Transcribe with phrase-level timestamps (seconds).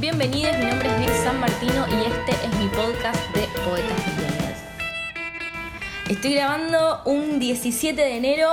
[0.00, 4.58] Bienvenidos, mi nombre es Vic San Martino y este es mi podcast de Poetas Pequeñas.
[6.08, 8.48] Estoy grabando un 17 de enero.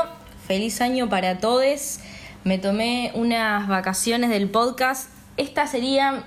[0.46, 2.02] Feliz año para todos.
[2.44, 5.10] Me tomé unas vacaciones del podcast.
[5.38, 6.26] Esta sería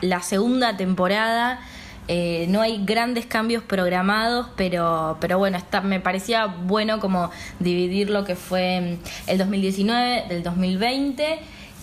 [0.00, 1.60] la segunda temporada.
[2.08, 7.30] Eh, no hay grandes cambios programados, pero, pero bueno, me parecía bueno como
[7.60, 8.96] dividir lo que fue
[9.26, 11.38] el 2019 del 2020.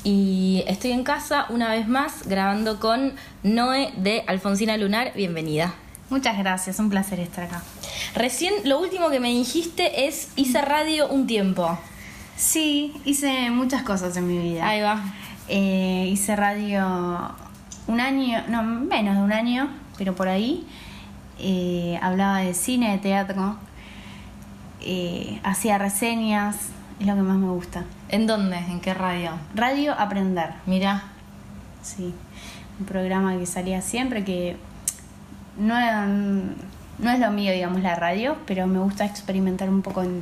[0.06, 5.14] Y estoy en casa una vez más grabando con Noé de Alfonsina Lunar.
[5.16, 5.73] Bienvenida.
[6.12, 7.64] Muchas gracias, un placer estar acá.
[8.14, 11.80] Recién lo último que me dijiste es hice radio un tiempo.
[12.38, 14.68] Sí, hice muchas cosas en mi vida.
[14.68, 15.02] Ahí va.
[15.48, 17.36] Eh, hice radio
[17.88, 20.67] un año, no, menos de un año, pero por ahí.
[21.40, 23.58] Eh, hablaba de cine, de teatro,
[24.81, 26.58] eh, hacía reseñas,
[27.00, 27.86] es lo que más me gusta.
[28.09, 28.58] ¿En dónde?
[28.58, 29.32] ¿En qué radio?
[29.55, 31.04] Radio Aprender, Mira.
[31.82, 32.14] sí.
[32.80, 34.58] Un programa que salía siempre, que
[35.58, 40.03] no, era- no es lo mío, digamos, la radio, pero me gusta experimentar un poco
[40.03, 40.22] en,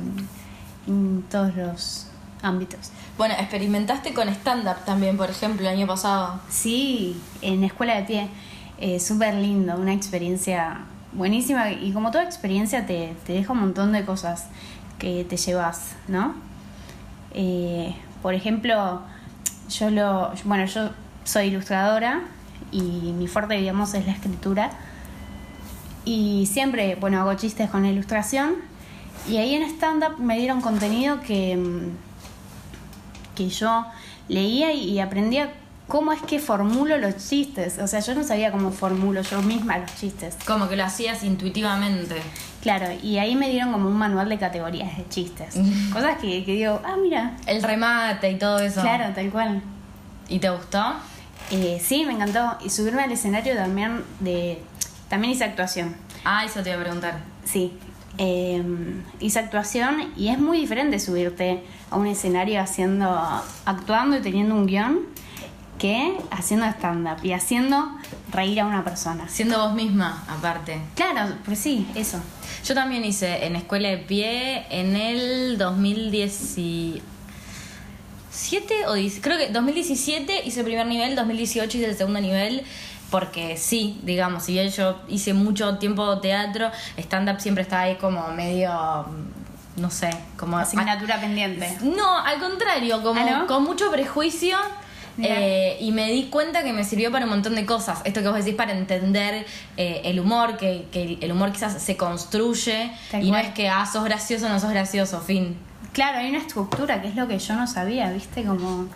[0.86, 2.06] en todos los
[2.42, 2.92] ámbitos.
[3.18, 6.40] Bueno, experimentaste con stand-up también, por ejemplo, el año pasado.
[6.48, 8.28] Sí, en Escuela de Pie,
[8.78, 10.78] eh, súper lindo, una experiencia
[11.12, 14.46] buenísima y como toda experiencia te, te deja un montón de cosas
[15.00, 16.34] que te llevas, ¿no?
[17.34, 19.02] Eh, por ejemplo,
[19.68, 20.90] yo lo, bueno, yo
[21.24, 22.22] soy ilustradora
[22.72, 24.70] y mi fuerte, digamos, es la escritura.
[26.04, 28.54] Y siempre, bueno, hago chistes con la ilustración.
[29.28, 31.56] Y ahí en stand-up me dieron contenido que...
[31.56, 32.14] mm,
[33.34, 33.84] que yo
[34.28, 35.52] leía y aprendía
[35.88, 37.78] cómo es que formulo los chistes.
[37.78, 40.36] O sea, yo no sabía cómo formulo yo misma los chistes.
[40.46, 42.16] Como que lo hacías intuitivamente.
[42.62, 45.54] Claro, y ahí me dieron como un manual de categorías de chistes.
[45.92, 48.80] Cosas que, que digo, ah, mira, El remate y todo eso.
[48.80, 49.62] claro, tal cual.
[50.28, 50.94] ¿Y te gustó?
[51.50, 52.56] Eh, sí, me encantó.
[52.64, 54.62] Y subirme al escenario también de...
[55.08, 55.94] También hice actuación.
[56.24, 57.18] Ah, eso te iba a preguntar.
[57.44, 57.74] Sí.
[58.16, 58.64] Eh,
[59.20, 63.10] hice actuación y es muy diferente subirte a un escenario haciendo,
[63.66, 65.00] actuando y teniendo un guion
[65.78, 67.96] que haciendo stand-up y haciendo
[68.30, 69.28] reír a una persona.
[69.28, 70.80] Siendo vos misma, aparte.
[70.94, 72.20] Claro, pues sí, eso.
[72.64, 77.02] Yo también hice en Escuela de Pie en el 2017
[78.86, 82.64] o 10, creo que 2017 hice el primer nivel, 2018 hice el segundo nivel,
[83.10, 88.26] porque sí, digamos, si bien yo hice mucho tiempo teatro, stand-up siempre estaba ahí como
[88.28, 90.56] medio, mm, no sé, como...
[90.58, 91.78] Asignatura pendiente.
[91.82, 93.46] No, al contrario, como ¿Ah, no?
[93.46, 94.56] con mucho prejuicio.
[95.18, 98.00] Eh, y me di cuenta que me sirvió para un montón de cosas.
[98.04, 101.96] Esto que vos decís para entender eh, el humor, que, que el humor quizás se
[101.96, 105.56] construye Tal y no es que, ah, sos gracioso, no sos gracioso, fin.
[105.92, 108.42] Claro, hay una estructura que es lo que yo no sabía, ¿viste?
[108.42, 108.88] Como,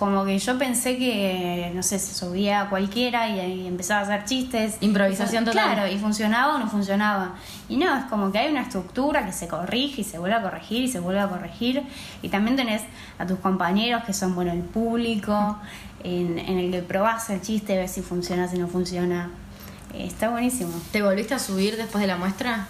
[0.00, 4.24] como que yo pensé que, no sé, se subía a cualquiera y, empezaba a hacer
[4.24, 4.78] chistes.
[4.80, 5.74] Improvisación total.
[5.74, 7.34] Claro, y funcionaba o no funcionaba.
[7.68, 10.42] Y no, es como que hay una estructura que se corrige y se vuelve a
[10.42, 11.82] corregir y se vuelve a corregir.
[12.22, 12.80] Y también tenés
[13.18, 15.58] a tus compañeros que son, bueno, el público,
[16.02, 19.28] en, en el que probás el chiste, ves si funciona, si no funciona.
[19.92, 20.72] Eh, está buenísimo.
[20.92, 22.68] ¿Te volviste a subir después de la muestra?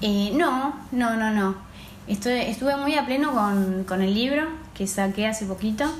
[0.00, 1.56] Eh, no, no, no, no.
[2.08, 5.92] Estuve, estuve muy a pleno con, con el libro que saqué hace poquito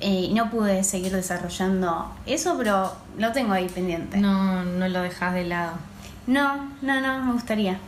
[0.00, 4.18] eh, y no pude seguir desarrollando eso, pero lo tengo ahí pendiente.
[4.18, 5.72] No, no lo dejas de lado.
[6.26, 7.78] no, no, no, me gustaría.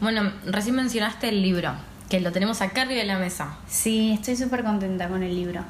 [0.00, 1.72] Bueno, recién mencionaste el libro,
[2.10, 3.56] que lo tenemos acá arriba de la mesa.
[3.66, 5.62] Sí, estoy súper contenta con el libro.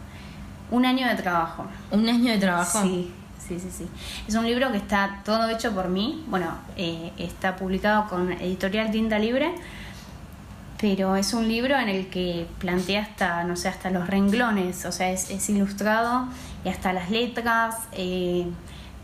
[0.71, 1.65] Un año de trabajo.
[1.93, 2.83] Un año de trabajo.
[2.83, 3.89] Sí, sí, sí, sí.
[4.27, 6.25] Es un libro que está todo hecho por mí.
[6.27, 9.55] Bueno, eh, está publicado con Editorial Tinta Libre,
[10.81, 14.85] pero es un libro en el que plantea hasta, no sé, hasta los renglones.
[14.85, 16.27] O sea, es, es ilustrado
[16.65, 17.77] y hasta las letras.
[17.93, 18.47] eh,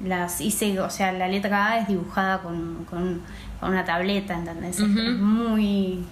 [0.05, 3.21] las hice, o sea, la letra A es dibujada con, con,
[3.61, 4.81] con una tableta, ¿entendés?
[4.81, 6.05] Es- muy,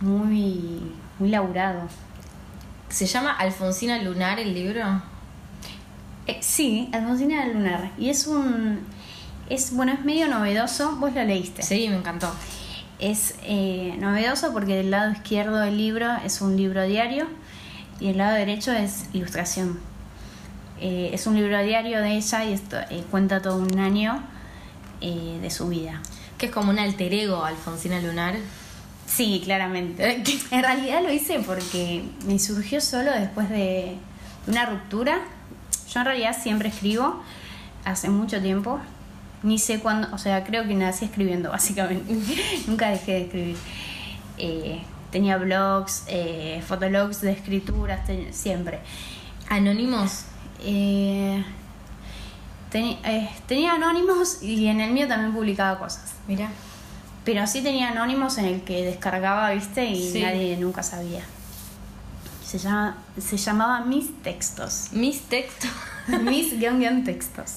[0.00, 0.80] muy,
[1.18, 1.82] muy laburado.
[2.88, 4.82] ¿Se llama Alfonsina Lunar el libro?
[6.26, 7.90] Eh, sí, Alfonsina Lunar.
[7.98, 8.80] Y es un.
[9.48, 10.96] Es, bueno, es medio novedoso.
[10.96, 11.62] Vos lo leíste.
[11.62, 12.32] Sí, me encantó.
[13.04, 17.26] Es eh, novedoso porque del lado izquierdo del libro es un libro diario
[18.00, 19.78] y el lado derecho es ilustración.
[20.80, 24.22] Eh, es un libro diario de ella y esto eh, cuenta todo un año
[25.02, 26.00] de su vida.
[26.38, 28.36] Que es como un alter ego Alfonsina Lunar.
[29.06, 30.24] Sí, claramente.
[30.50, 33.98] En realidad lo hice porque me surgió solo después de
[34.46, 35.20] de una ruptura.
[35.92, 37.22] Yo en realidad siempre escribo,
[37.84, 38.80] hace mucho tiempo.
[39.44, 42.12] Ni sé cuándo, o sea, creo que nací escribiendo, básicamente.
[42.66, 43.56] Nunca dejé de escribir.
[44.38, 44.82] Eh,
[45.12, 48.80] tenía blogs, eh, fotologs de escrituras, te- siempre.
[49.48, 50.24] Anónimos.
[50.60, 51.44] Eh,
[52.72, 56.14] teni- eh, tenía anónimos y en el mío también publicaba cosas.
[56.26, 56.50] Mira.
[57.24, 60.20] Pero sí tenía anónimos en el que descargaba, viste, y Sí.
[60.22, 61.22] nadie nunca sabía.
[62.44, 64.88] Se, llama, se llamaba Mis Textos.
[64.92, 65.70] Mis textos.
[66.22, 67.56] Mis guion guion textos.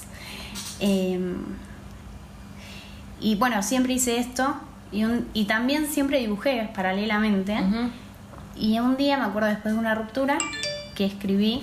[0.79, 1.19] Eh,
[3.21, 4.55] y bueno, siempre hice esto.
[4.91, 7.53] Y, un- y también siempre dibujé paralelamente.
[7.53, 7.89] Ujú.
[8.55, 10.37] Y un día me acuerdo después de una ruptura
[10.95, 11.61] que escribí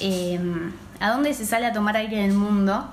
[0.00, 0.38] eh,
[1.00, 2.88] ¿A dónde se sale a tomar aire en el mundo?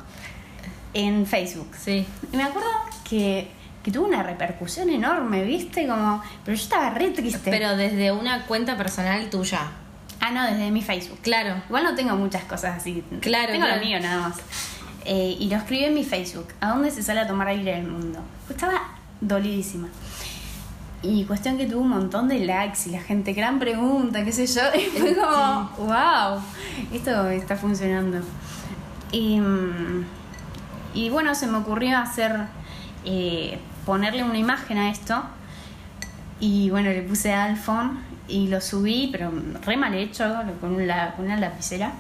[0.96, 1.70] en Facebook.
[1.80, 2.06] Sí.
[2.34, 2.68] Y me acuerdo
[3.08, 3.52] que,
[3.84, 5.86] que tuvo una repercusión enorme, ¿viste?
[5.88, 7.52] Como, pero yo estaba re triste.
[7.52, 9.60] Pero desde una cuenta personal tuya.
[10.20, 11.20] Ah, no, desde mi Facebook.
[11.22, 11.62] Claro.
[11.68, 13.04] Igual no tengo muchas cosas así.
[13.22, 13.80] Claro, Tengo claro.
[13.80, 14.38] lo mío nada más.
[15.06, 16.48] Eh, y lo escribí en mi Facebook.
[16.60, 18.20] ¿A dónde se sale a tomar aire del mundo?
[18.50, 18.82] Estaba
[19.22, 19.88] dolidísima.
[21.02, 24.46] Y cuestión que tuvo un montón de likes y la gente, gran pregunta, qué sé
[24.48, 24.62] yo.
[24.76, 26.42] Y fue como, wow,
[26.92, 28.20] esto está funcionando.
[29.12, 30.06] Y, mm,
[30.94, 32.36] y bueno, se me ocurrió hacer,
[33.06, 35.24] eh, ponerle una imagen a esto.
[36.42, 39.32] Y bueno, le puse Alphon y lo subí, pero
[39.66, 40.26] re mal hecho,
[40.62, 41.94] con, la- con una lapicera,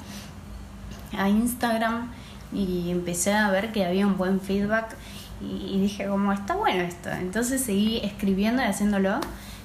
[1.17, 2.11] a Instagram.
[2.53, 4.95] Y empecé a ver que había un buen feedback.
[5.41, 7.09] Y, y dije, como está bueno esto.
[7.09, 9.19] Entonces seguí escribiendo y haciéndolo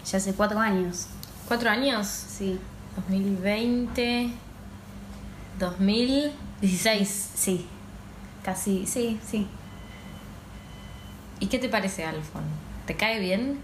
[0.04, 1.06] ya hace cuatro años.
[1.48, 2.06] ¿Cuatro años?
[2.06, 2.58] Sí.
[2.96, 4.30] 2020.
[5.58, 7.30] 2016.
[7.34, 7.66] Sí.
[8.44, 9.46] Casi, sí, sí.
[11.40, 12.44] ¿Y qué te parece, Alfon?
[12.86, 13.58] ¿Te cae bien?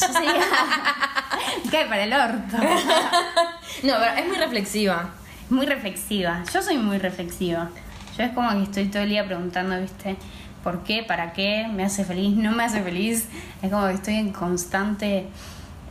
[0.00, 0.32] Yo sería.
[1.64, 2.56] Me cae para el orto.
[3.80, 5.10] No, pero es muy reflexiva.
[5.50, 6.42] Muy reflexiva.
[6.52, 7.70] Yo soy muy reflexiva.
[8.18, 10.16] Yo es como que estoy todo el día preguntando, ¿viste?
[10.64, 11.04] ¿Por qué?
[11.04, 11.68] ¿Para qué?
[11.72, 12.36] ¿Me hace feliz?
[12.36, 13.28] ¿No me hace feliz?
[13.62, 15.28] Es como que estoy en constante.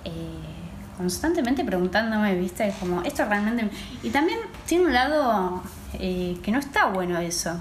[0.03, 0.39] eh,
[0.97, 2.74] constantemente preguntándome, ¿viste?
[2.79, 3.69] Como, esto realmente.
[4.03, 5.63] Y también tiene un lado
[5.94, 7.59] eh, que no está bueno eso.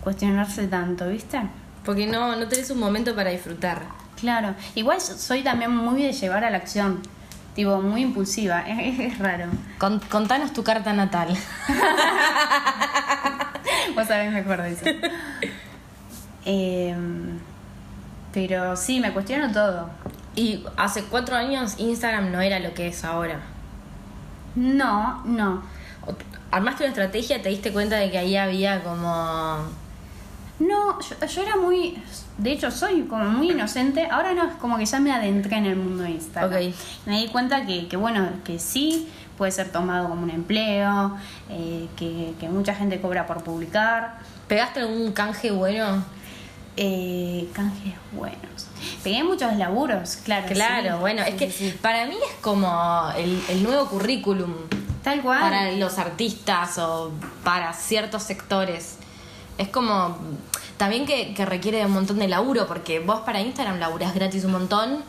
[0.00, 1.40] Cuestionarse tanto, ¿viste?
[1.84, 3.82] Porque no, no tenés un momento para disfrutar.
[4.20, 4.54] Claro.
[4.76, 7.00] Igual soy también muy de llevar a la acción.
[7.54, 8.60] Tipo, muy impulsiva.
[8.68, 9.46] Es, es raro.
[9.78, 11.36] Con- contanos tu carta natal.
[14.06, 14.84] Sabés mejor de eso.
[16.48, 17.40] Em,
[18.32, 19.90] pero sí, me cuestiono todo.
[20.36, 23.40] Y hace cuatro años Instagram no era lo que es ahora.
[24.54, 25.62] No, no.
[26.52, 29.58] Armaste una estrategia, te diste cuenta de que ahí había como...
[30.58, 32.00] No, yo, yo era muy.
[32.38, 34.08] De hecho, soy como muy inocente.
[34.10, 36.50] Ahora no, es como que ya me adentré en el mundo de Instagram.
[36.50, 36.74] Ok.
[37.04, 41.16] Me di cuenta que, que, bueno, que sí puede ser tomado como un empleo,
[41.50, 44.18] eh, que, que mucha gente cobra por publicar.
[44.48, 46.04] ¿Pegaste algún canje bueno?
[46.76, 48.66] Eh, canjes buenos.
[49.02, 50.46] Pegué muchos laburos, claro.
[50.48, 51.00] Claro, sí.
[51.00, 51.74] bueno, es que sí.
[51.80, 54.52] para mí es como el, el nuevo currículum
[55.02, 55.40] Tal cual.
[55.40, 57.12] para los artistas o
[57.44, 58.98] para ciertos sectores.
[59.56, 60.18] Es como
[60.76, 64.44] también que, que requiere de un montón de laburo, porque vos para Instagram laburás gratis
[64.44, 65.02] un montón,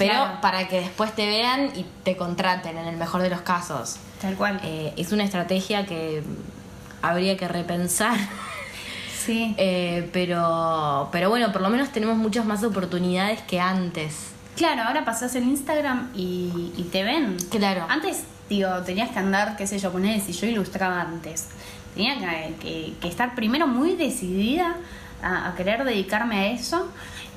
[0.00, 0.40] pero Claro.
[0.40, 3.96] para que después te vean y te contraten en el mejor de los casos.
[4.20, 4.60] Tal cual.
[4.64, 6.22] Eh, es una estrategia que
[7.02, 8.16] habría que repensar.
[9.24, 9.54] sí.
[9.58, 14.28] Eh, pero, pero bueno, por lo menos tenemos muchas más oportunidades que antes.
[14.56, 17.36] Claro, ahora pasás el Instagram y, y te ven.
[17.50, 17.86] Claro.
[17.88, 21.48] Antes, digo, tenías que andar, qué sé yo, poner si yo ilustraba antes.
[21.94, 24.76] Tenía que, que- que estar primero muy decidida
[25.22, 26.88] a, a querer dedicarme a eso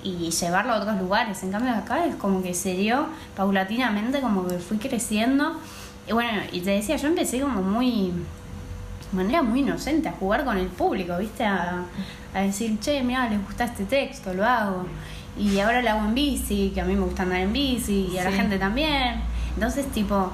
[0.04, 1.42] y llevarlo a otros lugares.
[1.44, 5.58] En cambio, acá es como que se dio paulatinamente, como que fui creciendo.
[6.08, 8.12] Y bueno, y te decía, yo empecé como muy.
[9.12, 11.46] de manera muy inocente, a jugar con el público, ¿viste?
[11.46, 11.84] A,
[12.34, 14.86] a decir, che, mira, les gusta este texto, lo hago.
[15.38, 18.18] Y ahora lo hago en bici, que a mí me gusta andar en bici, y
[18.18, 19.22] a la gente también.
[19.56, 20.32] Entonces, tipo,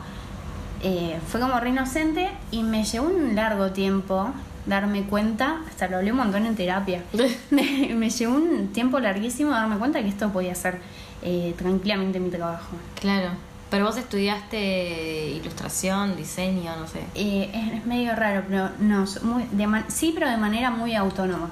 [0.82, 4.32] eh, fue como re inocente y me llevó un largo tiempo
[4.70, 7.04] darme cuenta, hasta lo hablé un montón en terapia,
[7.50, 10.80] me, me llevó un tiempo larguísimo darme cuenta que esto podía ser
[11.22, 12.76] eh, tranquilamente mi trabajo.
[13.00, 13.32] Claro.
[13.70, 17.02] Pero vos estudiaste ilustración, diseño, no sé.
[17.14, 20.96] Eh, es, es medio raro, pero no, muy, de man- sí, pero de manera muy
[20.96, 21.50] autónoma.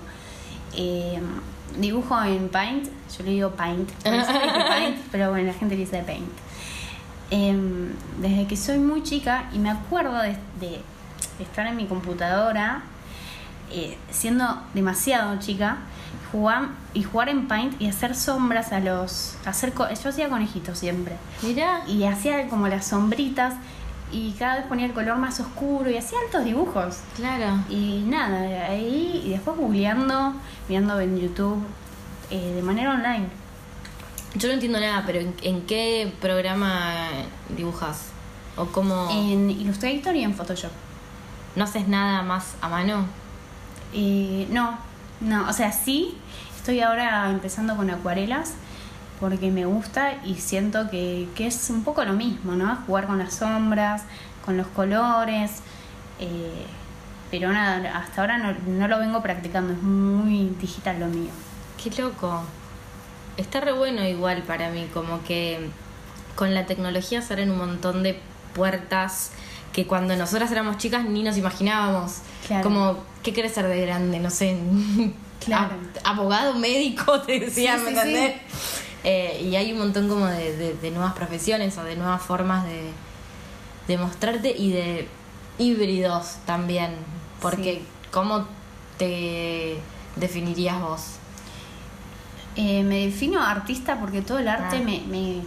[0.76, 1.20] Eh,
[1.80, 2.86] dibujo en Paint,
[3.18, 3.90] yo le digo Paint,
[5.12, 6.28] pero bueno, la gente le dice Paint.
[7.30, 7.90] Em,
[8.22, 10.82] desde que soy muy chica y me acuerdo de, de-
[11.38, 12.82] de estar en mi computadora,
[13.72, 15.78] eh, siendo demasiado chica,
[16.32, 19.36] jugar, y jugar en Paint y hacer sombras a los...
[19.46, 21.82] Hacer co- yo hacía conejitos siempre Mira.
[21.88, 23.54] y hacía como las sombritas
[24.12, 26.98] y cada vez ponía el color más oscuro y hacía altos dibujos.
[27.16, 27.60] Claro.
[27.70, 30.34] Y nada, ahí y después googleando,
[30.70, 31.62] mirando en YouTube
[32.30, 33.28] eh, de manera online.
[34.36, 37.08] Yo no entiendo nada, pero ¿en, en qué programa
[37.56, 38.08] dibujas?
[38.56, 39.10] ¿O cómo...?
[39.12, 40.72] En Illustrator y en Photoshop.
[41.56, 43.06] ¿No haces nada más a mano?
[43.94, 44.77] Eh, no,
[45.22, 46.17] no, o sea, sí,
[46.56, 48.53] estoy ahora empezando con acuarelas
[49.20, 52.75] porque me gusta y siento que, que es un poco lo mismo, ¿no?
[52.88, 54.03] Jugar con las sombras,
[54.46, 55.62] con los colores.
[56.20, 56.65] Eh,
[57.29, 61.32] pero nada, hasta ahora no, no, lo vengo practicando, es muy digital lo mío.
[61.82, 62.44] Qué loco.
[63.36, 65.70] Está re bueno igual para mí, como que
[66.36, 68.20] con la tecnología se abren un montón de
[68.56, 69.32] puertas
[69.74, 72.22] que cuando nosotras éramos chicas ni nos imaginábamos.
[72.63, 74.20] Como, ¿qué querés ser de grande?
[74.20, 74.58] No sé.
[75.46, 75.75] Claro.
[76.04, 78.36] abogado, médico, te decía, ¿me entendés?
[79.04, 82.92] Eh, y hay un montón como de, de, nuevas profesiones o de nuevas formas de,
[83.88, 85.08] de mostrarte y de
[85.58, 86.96] híbridos también.
[87.39, 88.48] Porque, ¿cómo
[88.98, 89.77] te
[90.18, 91.01] definirías vos?
[92.56, 94.84] Eh, me defino artista porque todo el arte ah.
[94.84, 95.42] me, me,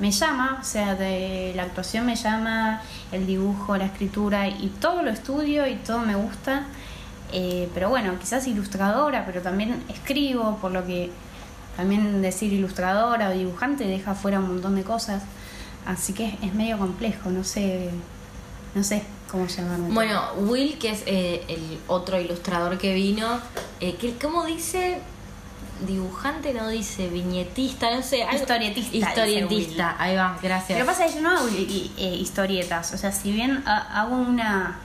[0.00, 2.82] me, llama, o sea, de la actuación me llama,
[3.12, 6.66] el dibujo, la escritura y todo lo estudio y todo me gusta.
[7.32, 11.10] Eh, pero bueno, quizás ilustradora, pero también escribo, por lo que
[11.76, 15.22] también decir ilustradora o dibujante deja fuera un montón de cosas.
[15.86, 17.90] Así que es medio complejo, no sé,
[18.74, 19.86] no sé cómo llamarlo.
[19.86, 23.40] Bueno, Will, que es eh, el otro ilustrador que vino,
[23.80, 25.00] eh, que, ¿cómo dice?
[25.86, 28.26] Dibujante no dice viñetista, no sé.
[28.32, 28.96] Historietista.
[28.96, 30.78] Historietista, ahí va, gracias.
[30.78, 34.16] Lo que pasa es que yo no hago eh, historietas, o sea, si bien hago
[34.16, 34.78] una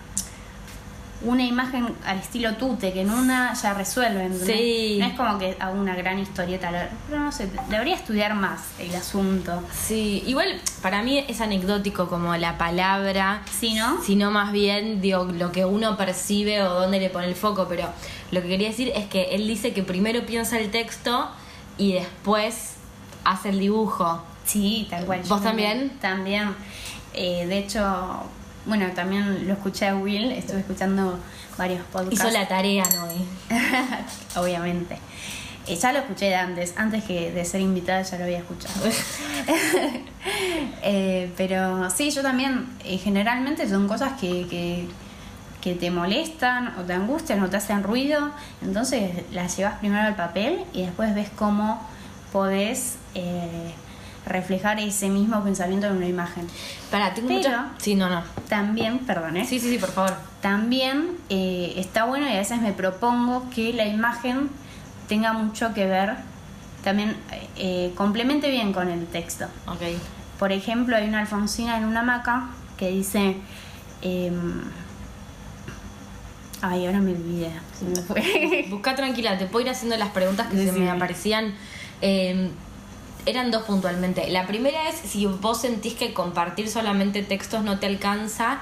[1.21, 4.39] una imagen al estilo tute, que en una ya resuelven.
[4.39, 4.97] Sí.
[4.99, 8.95] No es como que hago una gran historieta, pero no sé, debería estudiar más el
[8.95, 9.61] asunto.
[9.73, 14.01] Sí, igual para mí es anecdótico como la palabra, ¿Sí, no?
[14.01, 17.89] sino más bien digo, lo que uno percibe o dónde le pone el foco, pero
[18.31, 21.29] lo que quería decir es que él dice que primero piensa el texto
[21.77, 22.75] y después
[23.25, 24.23] hace el dibujo.
[24.45, 25.21] Sí, tal cual.
[25.27, 25.89] ¿Vos también?
[25.99, 26.55] También.
[27.13, 28.23] Eh, de hecho,
[28.69, 31.19] bueno, también lo escuché a Will, estuve escuchando
[31.57, 32.13] varios podcasts.
[32.13, 33.07] Hizo la tarea, ¿no?
[34.41, 34.97] Obviamente.
[35.67, 38.75] Eh, ya lo escuché antes, antes que de ser invitada ya lo había escuchado.
[40.81, 44.88] Eh, pero sí, yo también, eh, generalmente son cosas que, que,
[45.61, 50.15] que, te molestan o te angustian o te hacen ruido, entonces las llevas primero al
[50.15, 51.85] papel y después ves cómo
[52.31, 52.97] podés
[54.29, 56.48] reflejar ese mismo pensamiento en una imagen.
[56.89, 58.24] Para, tengo Pero, Sí, no, no.
[58.48, 59.45] También, perdón, ¿eh?
[59.45, 60.13] Sí, sí, sí, por favor.
[60.41, 64.50] También eh, está bueno y a veces me propongo que la imagen
[65.07, 66.15] tenga mucho que ver,
[66.83, 67.17] también
[67.57, 69.45] eh, complemente bien con el texto.
[69.67, 69.81] Ok.
[70.38, 73.36] Por ejemplo, hay una alfonsina en una hamaca que dice...
[74.01, 74.62] Em,
[76.62, 77.51] ay, ahora me olvidé.
[78.69, 81.53] Busca tranquila, te puedo ir haciendo las preguntas que se me aparecían.
[82.01, 82.51] Eh,
[83.25, 84.29] eran dos puntualmente.
[84.29, 88.59] La primera es si vos sentís que compartir solamente textos no te alcanza.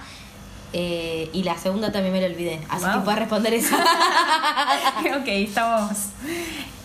[0.74, 2.62] Eh, y la segunda también me la olvidé.
[2.70, 3.78] Así que puedes responder esa.
[5.18, 5.92] ok, estamos.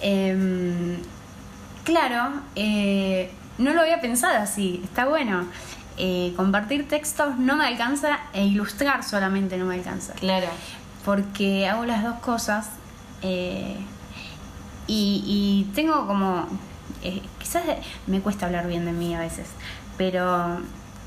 [0.00, 0.98] Em,
[1.84, 4.80] claro, eh, no lo había pensado así.
[4.84, 5.46] Está bueno.
[5.98, 10.14] Eh, compartir textos no me alcanza e ilustrar solamente no me alcanza.
[10.14, 10.46] Claro.
[11.04, 12.68] Porque hago las dos cosas.
[14.86, 16.46] y tengo como
[17.02, 17.64] eh, quizás
[18.06, 19.48] me cuesta hablar bien de mí a veces,
[19.96, 20.58] pero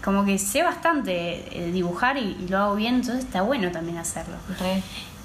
[0.04, 4.36] como que sé bastante eh, dibujar y, lo hago bien, entonces está bueno también hacerlo.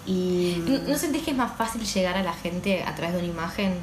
[0.06, 3.28] Y, ¿No sentís que es más fácil llegar a la gente a través de una
[3.28, 3.74] imagen?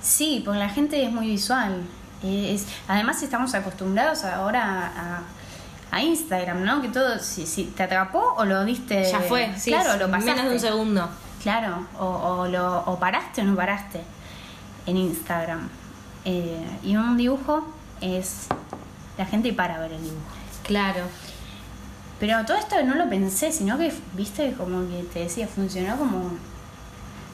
[0.00, 1.82] Sí, porque la gente es muy visual.
[2.22, 6.80] Es, además estamos acostumbrados ahora a, a Instagram, ¿no?
[6.80, 9.10] Que todo, si, si, te atrapó o lo diste...
[9.10, 10.30] Ya fue, sí, claro, lo pasaste.
[10.30, 11.08] Menos de un segundo.
[11.42, 14.00] Claro, o, o, lo, o paraste o no paraste
[14.86, 15.68] en Instagram.
[16.24, 17.66] Eh, y un dibujo
[18.00, 18.46] es
[19.18, 20.34] la gente para ver el dibujo.
[20.64, 21.02] Claro.
[22.18, 26.32] Pero todo esto no lo pensé, sino que, viste, como que te decía, funcionó como...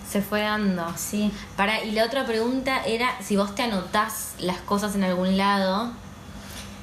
[0.09, 0.93] Se fue dando.
[0.97, 1.33] Sí.
[1.57, 5.91] Para, y la otra pregunta era si vos te anotás las cosas en algún lado.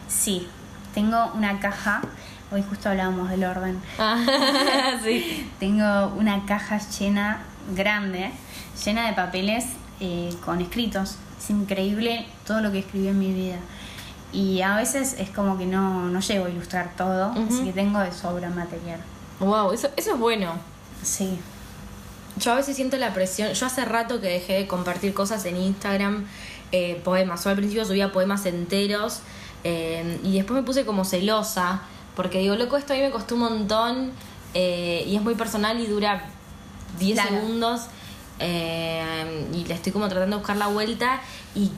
[0.08, 0.48] Sí,
[0.96, 2.02] tengo una caja,
[2.52, 3.80] hoy justo hablábamos del orden.
[4.00, 4.18] Ah,
[5.04, 5.48] sí.
[5.60, 7.44] tengo una caja llena,
[7.76, 8.32] grande,
[8.84, 9.66] llena de papeles
[10.00, 11.16] eh, con escritos.
[11.38, 13.58] Es increíble todo lo que escribí en mi vida.
[14.32, 18.00] Y a veces es como que no, no llego a ilustrar todo, así que tengo
[18.00, 19.00] de sobra material.
[19.40, 20.54] Wow, eso, eso es bueno.
[21.04, 21.40] Sí.
[22.38, 23.52] Yo a veces siento la presión.
[23.54, 26.26] Yo hace rato que dejé de compartir cosas en Instagram,
[26.72, 27.44] eh, poemas.
[27.44, 29.22] Yo al principio subía poemas enteros
[29.64, 31.82] eh, y después me puse como celosa
[32.16, 34.12] porque digo, loco, esto a mí me costó un montón
[34.54, 36.24] y es muy personal y dura
[37.00, 37.88] 10 segundos
[38.40, 41.22] eh, y le estoy como tratando de buscar la vuelta
[41.56, 41.72] y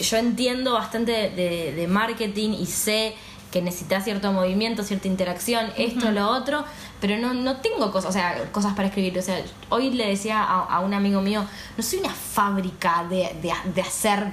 [0.00, 3.14] yo entiendo bastante de, marketing y sé
[3.52, 6.64] que necesitas cierto movimiento, cierta interacción, esto, lo otro,
[7.00, 9.16] pero no, no tengo cosas, o sea, cosas para escribir.
[9.16, 11.44] O sea, hoy le decía a, un amigo mío,
[11.76, 13.30] no soy una fábrica de,
[13.72, 14.32] de, hacer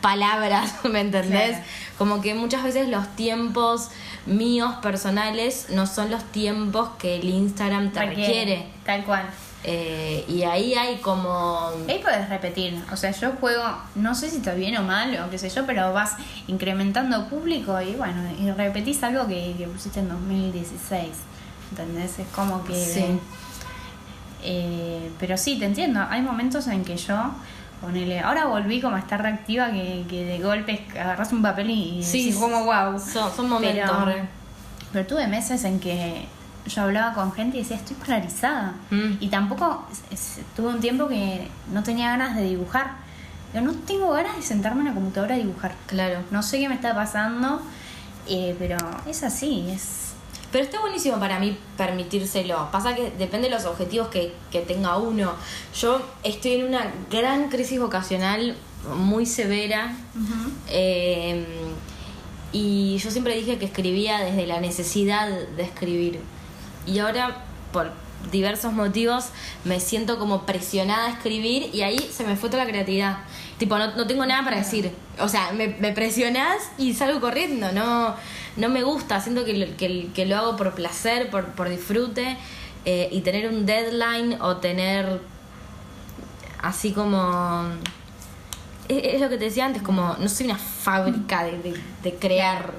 [0.00, 1.58] palabras, ¿me entendés?
[1.98, 3.90] Como que muchas veces los tiempos
[4.24, 8.68] míos personales no son los tiempos que el Instagram te requiere.
[8.86, 9.28] Tal cual.
[9.64, 11.70] Eh, y ahí hay como...
[11.88, 13.62] Ahí puedes repetir, o sea, yo juego,
[13.94, 16.16] no sé si está bien o mal o qué sé yo, pero vas
[16.48, 21.06] incrementando público y bueno, y repetís algo que, que pusiste en 2016,
[21.70, 22.18] ¿entendés?
[22.18, 22.74] Es como que...
[22.74, 23.04] Sí.
[24.44, 27.32] Eh, pero sí, te entiendo, hay momentos en que yo,
[27.80, 32.02] ponele, ahora volví como a estar reactiva que, que de golpe agarras un papel y
[32.02, 32.98] sí, como wow.
[32.98, 33.90] Son, momentos.
[34.92, 36.26] pero tuve meses en que
[36.66, 38.74] yo hablaba con gente y decía, estoy polarizada.
[38.90, 39.14] Mm.
[39.20, 39.86] Y tampoco
[40.54, 42.96] tuve un tiempo que no tenía ganas de dibujar.
[43.54, 45.74] Yo no tengo ganas de sentarme en la computadora a dibujar.
[45.86, 46.20] Claro.
[46.30, 47.60] No sé qué me está pasando,
[48.28, 48.76] eh, pero
[49.06, 49.98] es así, es...
[50.50, 52.70] Pero está buenísimo para mí permitírselo.
[52.70, 54.34] Pasa que depende de los objetivos que,
[54.68, 55.32] tenga uno.
[55.74, 58.54] Yo estoy en una gran crisis vocacional
[58.94, 59.96] muy severa.
[60.68, 61.46] Eh,
[62.52, 66.20] y yo siempre dije que escribía desde la necesidad de escribir
[66.86, 67.92] y ahora por
[68.30, 69.30] diversos motivos
[69.64, 73.18] me siento como presionada a escribir y ahí se me fue toda la creatividad.
[73.58, 74.92] Tipo, no, no tengo nada para decir.
[75.18, 77.72] O sea, me, me presionás y salgo corriendo.
[77.72, 78.14] No,
[78.56, 79.20] no me gusta.
[79.20, 82.36] Siento que, que, que lo hago por placer, por, por disfrute.
[82.84, 85.20] Eh, y tener un deadline o tener
[86.60, 87.64] así como...
[88.88, 92.72] Es, lo que te decía antes, como no soy una fábrica de, de, de crear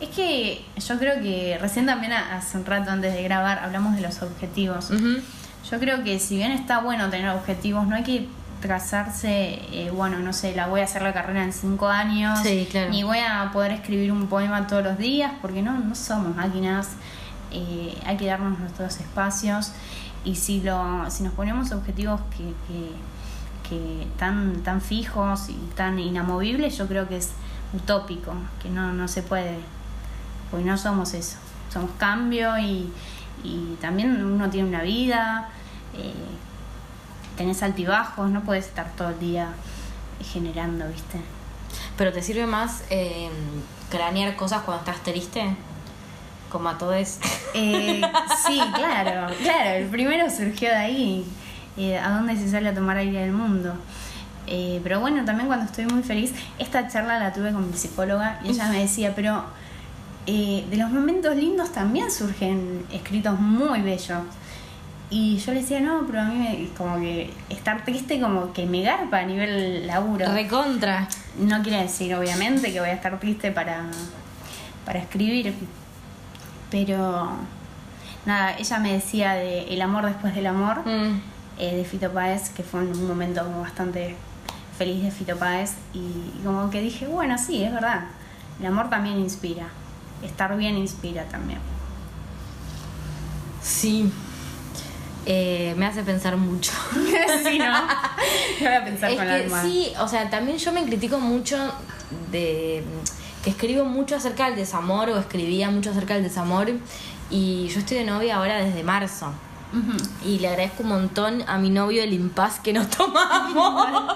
[0.00, 4.02] es que yo creo que recién también hace un rato antes de grabar hablamos de
[4.02, 4.90] los objetivos.
[4.90, 8.28] Yo creo que si bien está bueno tener objetivos, no hay que
[8.60, 12.40] trazarse, eh, bueno, no sé, la voy a hacer la carrera en cinco años,
[12.90, 16.90] ni voy a poder escribir un poema todos los días, porque no, no somos máquinas,
[17.52, 19.72] eh, hay que darnos nuestros espacios.
[20.24, 25.98] Y si, lo, si nos ponemos objetivos que, que, que tan, tan fijos y tan
[25.98, 27.30] inamovibles, yo creo que es
[27.72, 28.32] utópico,
[28.62, 29.58] que no, no se puede
[30.50, 31.36] porque no somos eso,
[31.72, 32.92] somos cambio y,
[33.80, 35.48] también uno tiene una vida,
[35.94, 36.12] eh,
[37.36, 39.52] tenés altibajos, no puedes estar todo el día
[40.32, 41.20] generando, ¿viste?
[41.96, 43.30] Pero te sirve más eh,
[43.90, 45.54] cranear cosas cuando estás triste,
[46.50, 47.18] como a todos.
[47.54, 48.02] Eh,
[48.46, 51.24] sí, claro, claro, el primero surgió de ahí,
[51.76, 53.74] eh, a dónde se sale a tomar aire del mundo.
[54.46, 58.40] Eh, pero bueno, también cuando estoy muy feliz, esta charla la tuve con mi psicóloga
[58.42, 59.44] y ella me decía, pero
[60.30, 64.24] eh, de los momentos lindos también surgen escritos muy bellos.
[65.08, 68.66] Y yo le decía, no, pero a mí me, como que estar triste como que
[68.66, 70.30] me garpa a nivel laburo.
[70.30, 71.08] Recontra.
[71.38, 73.86] No quiere decir, obviamente, que voy a estar triste para,
[74.84, 75.54] para escribir.
[76.70, 77.30] Pero
[78.26, 81.22] nada, ella me decía de El amor después del amor, mm.
[81.58, 84.14] eh, de Fito Páez, que fue un momento como bastante
[84.76, 85.72] feliz de Fito Páez.
[85.94, 88.08] Y como que dije, bueno, sí, es verdad.
[88.60, 89.68] El amor también inspira
[90.22, 91.60] estar bien inspira también.
[93.62, 94.10] Sí.
[95.26, 96.72] Eh, me hace pensar mucho.
[97.44, 97.74] sí, ¿no?
[98.60, 101.72] voy a pensar con que, Sí, o sea, también yo me critico mucho
[102.30, 102.82] de
[103.44, 106.70] que escribo mucho acerca del desamor o escribía mucho acerca del desamor
[107.30, 109.32] y yo estoy de novia ahora desde marzo.
[110.24, 114.14] Y le agradezco un montón a mi novio el impas que nos tomamos.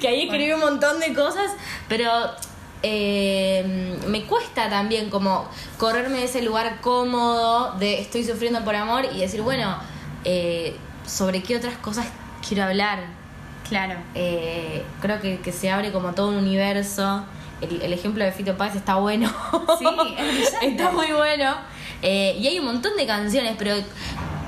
[0.00, 1.52] que ahí escribí un montón de cosas,
[1.88, 2.10] pero
[2.86, 9.06] eh, me cuesta también como correrme de ese lugar cómodo de estoy sufriendo por amor
[9.10, 9.78] y decir, bueno,
[10.24, 12.06] eh, sobre qué otras cosas
[12.46, 12.98] quiero hablar.
[13.66, 13.94] Claro.
[14.14, 17.24] Eh, creo que, se abre como todo un universo.
[17.62, 19.32] El, ejemplo de Fito Paz está bueno.
[19.78, 19.86] Sí,
[20.62, 21.54] está muy bueno.
[22.02, 23.76] Eh, y hay un montón de canciones, pero,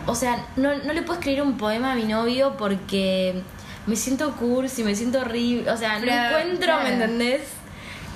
[0.07, 3.41] o sea, no, no le puedo escribir un poema a mi novio porque
[3.87, 5.71] me siento cursi, me siento horrible.
[5.71, 7.41] O sea, no encuentro, ¿me entendés?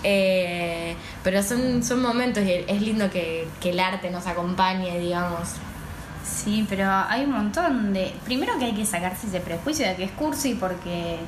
[0.02, 5.48] Eh, pero son, son momentos y es lindo que, que el arte nos acompañe, digamos.
[6.24, 8.14] Sí, pero hay un montón de...
[8.24, 11.18] Primero que hay que sacarse ese prejuicio de que es cursi porque,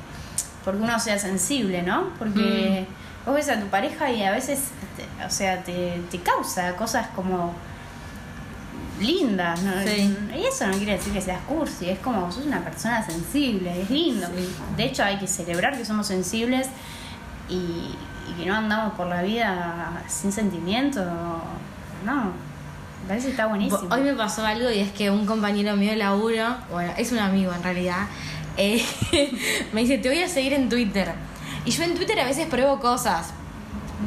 [0.63, 2.09] porque uno sea sensible, ¿no?
[2.17, 3.25] Porque mm.
[3.25, 4.59] vos ves a tu pareja y a veces,
[5.25, 7.53] o sea, te, te causa cosas como
[8.99, 9.73] lindas, ¿no?
[9.83, 13.89] Y eso no quiere decir que seas cursi, es como sos una persona sensible, es
[13.89, 14.27] lindo.
[14.77, 16.67] De hecho hay que celebrar que somos sensibles
[17.49, 17.95] y,
[18.29, 21.03] y que no andamos por la vida sin sentimiento,
[22.05, 22.31] no.
[23.03, 23.89] Me parece que está buenísimo.
[23.91, 27.19] Hoy me pasó algo y es que un compañero mío de laburo, bueno, es un
[27.19, 28.07] amigo en realidad,
[28.55, 28.85] eh,
[29.73, 31.13] me dice, te voy a seguir en Twitter.
[31.65, 33.33] Y yo en Twitter a veces pruebo cosas.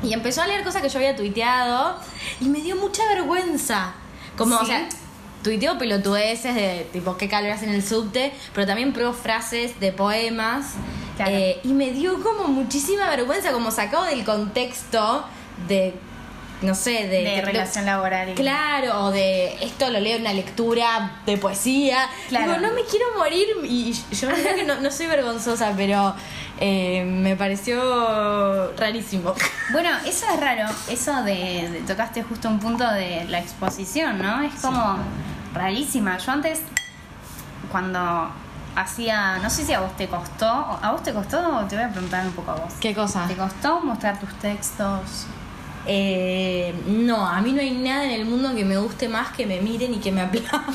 [0.03, 1.99] Y empezó a leer cosas que yo había tuiteado
[2.41, 3.93] y me dio mucha vergüenza.
[4.37, 4.89] Como, o sea,
[5.43, 9.93] tuiteo pelotudeces de tipo qué calor hace en el subte, pero también pruebo frases de
[9.93, 10.75] poemas.
[11.17, 11.31] Claro.
[11.33, 15.25] eh, y me dio como muchísima vergüenza, como sacado del contexto
[15.67, 15.95] de,
[16.63, 17.23] no sé, de...
[17.23, 18.29] De relación laboral.
[18.31, 22.07] y- Claro, o de esto lo leo en una lectura de poesía.
[22.29, 22.53] Claro.
[22.53, 26.15] Digo, no me quiero morir y yo creo que no, no soy vergonzosa, pero
[26.61, 29.35] eh, me pareció rarísimo.
[29.73, 34.43] Bueno, eso es raro, eso de, de- tocaste justo un punto de la exposición, ¿no?
[34.43, 34.97] Es como
[35.53, 36.19] rarísima.
[36.19, 36.61] Yo antes,
[37.73, 38.31] cuando
[38.77, 41.91] hacía, no sé si a vos te costó, ¿a vos te costó te voy a
[41.91, 42.75] preguntar un poco a vos?
[42.81, 43.27] ¿Qué cosa?
[43.27, 45.27] ¿Te costó mostrar tus textos?
[45.89, 49.47] Eh, no, a mí no hay nada en el mundo que me guste más que
[49.47, 50.65] me miren y que me aplaudan.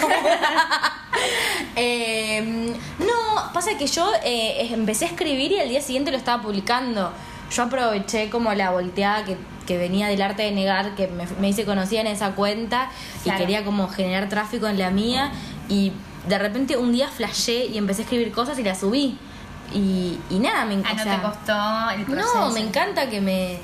[1.76, 6.42] Eh, no, pasa que yo eh, empecé a escribir y al día siguiente lo estaba
[6.42, 7.12] publicando.
[7.52, 9.38] Yo aproveché como la volteada que,
[9.68, 12.90] que venía del arte de negar, que me, me hice conocida en esa cuenta
[13.24, 13.38] Claro.
[13.38, 15.32] y quería como generar tráfico en la mía
[15.70, 15.92] y
[16.28, 19.18] de repente un día flashé y empecé a escribir cosas y las subí.
[19.74, 21.06] Y, y nada, me Ah, encanta.
[21.06, 22.40] no te costó el proceso.
[22.48, 23.60] No, me encanta que me,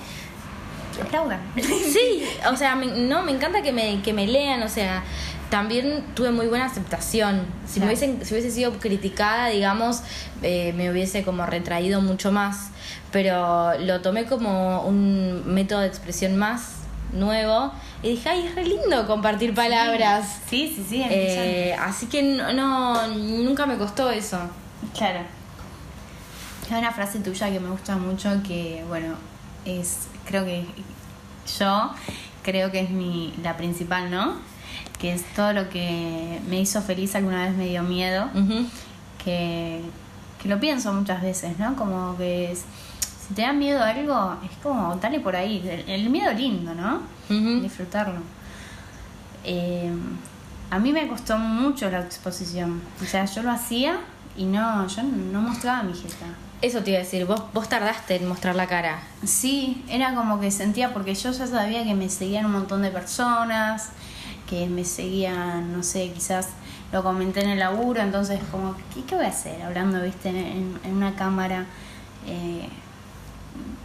[1.01, 1.39] Aplaudan.
[1.55, 5.03] Sí, o sea, me- no, me encanta que me, que me lean, o sea,
[5.51, 7.45] también tuve muy buena aceptación.
[7.67, 10.01] Si, me hubiesen, si hubiese sido criticada, digamos,
[10.41, 12.69] eh, me hubiese como retraído mucho más,
[13.11, 16.77] pero lo tomé como un método de expresión más
[17.13, 17.71] nuevo
[18.03, 20.39] y dije, ay, es re lindo compartir palabras.
[20.49, 24.39] Sí, sí, sí, Eh, así que no, no, nunca me costó eso.
[24.95, 25.19] Claro.
[26.69, 29.15] Hay una frase tuya que me gusta mucho que, bueno,
[29.65, 30.65] es, creo que
[31.59, 31.91] yo
[32.43, 34.35] creo que es mi, la principal, ¿no?
[34.99, 38.29] Que es todo lo que me hizo feliz alguna vez me dio miedo,
[39.23, 39.81] que,
[40.41, 41.75] que lo pienso muchas veces, ¿no?
[41.75, 42.65] Como que es-
[43.27, 47.01] si te da miedo algo, es como dale por ahí, el, el miedo lindo, ¿no?
[47.61, 48.21] Disfrutarlo.
[49.43, 49.91] Eh,
[50.69, 53.97] a mí me costó mucho la exposición, o sea, yo lo hacía
[54.35, 56.25] y no, yo no mostraba mi jeta.
[56.61, 58.99] Eso te iba a decir, vos, vos tardaste en mostrar la cara.
[59.23, 62.89] Sí, era como que sentía, porque yo ya sabía que me seguían un montón de
[62.89, 63.89] personas,
[64.49, 66.49] que me seguían, no sé, quizás
[66.91, 69.61] lo comenté en el laburo, entonces como, ¿qué, qué voy a hacer?
[69.61, 71.65] Hablando, viste, en, en- en una cámara.
[72.25, 72.67] Eh,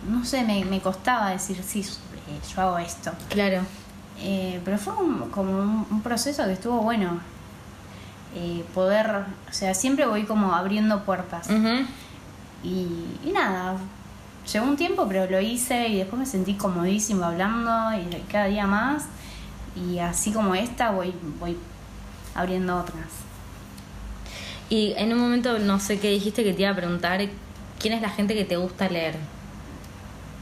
[0.09, 3.13] no sé, me, me costaba decir, sí, eh, yo hago esto.
[3.29, 3.63] Claro.
[4.21, 7.21] Eh, pero fue un- como un, un proceso que estuvo bueno.
[8.35, 11.49] Eh, poder, o sea, siempre voy como abriendo puertas.
[12.65, 12.87] Y
[13.33, 13.77] nada,
[14.53, 18.67] llegó un tiempo, pero lo hice y después me sentí comodísimo hablando y cada día
[18.67, 19.05] más.
[19.77, 21.57] Y así como esta voy, voy
[22.35, 23.07] abriendo otras.
[24.71, 27.21] Y en un momento, no sé qué dijiste que te iba a preguntar,
[27.79, 29.17] ¿quién es la gente que te gusta leer?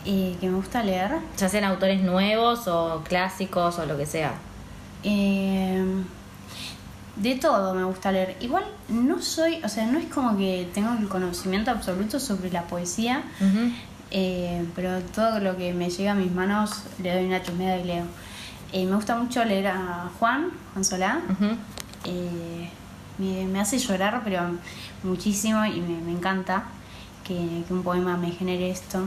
[0.06, 1.12] Eh, que me gusta leer.
[1.36, 4.32] Ya sean autores nuevos o clásicos o lo que sea.
[5.02, 5.84] Eh,
[7.16, 8.36] de todo me gusta leer.
[8.40, 12.62] Igual no soy, o sea, no es como que tengo el conocimiento absoluto sobre la
[12.62, 13.72] poesía, Ujú.
[14.10, 17.84] eh, pero todo lo que me llega a mis manos le doy una chusmeada y
[17.84, 18.04] leo.
[18.72, 21.20] Eh, me gusta mucho leer a Juan, Juan Solá.
[21.30, 21.56] Ujú.
[22.04, 22.70] Eh,
[23.18, 24.40] me, me hace llorar, pero
[25.02, 26.64] muchísimo y me, me encanta
[27.24, 29.06] que, que un poema me genere esto.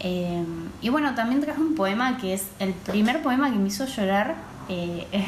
[0.00, 0.44] Eh,
[0.82, 4.34] y bueno, también traje un poema que es el primer poema que me hizo llorar.
[4.68, 5.06] eh,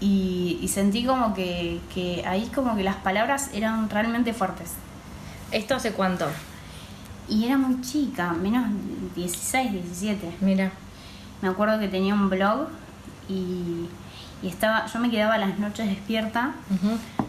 [0.00, 4.72] y, y sentí como que, que ahí como que las palabras eran realmente fuertes.
[5.52, 6.26] ¿Esto hace cuánto?
[7.28, 8.66] Y era muy chica, menos
[9.14, 10.36] 16, 17.
[10.40, 10.72] Mira.
[11.40, 12.68] Me acuerdo que tenía un blog
[13.28, 13.86] y,
[14.42, 17.21] y estaba, yo me quedaba las noches despierta Ujú.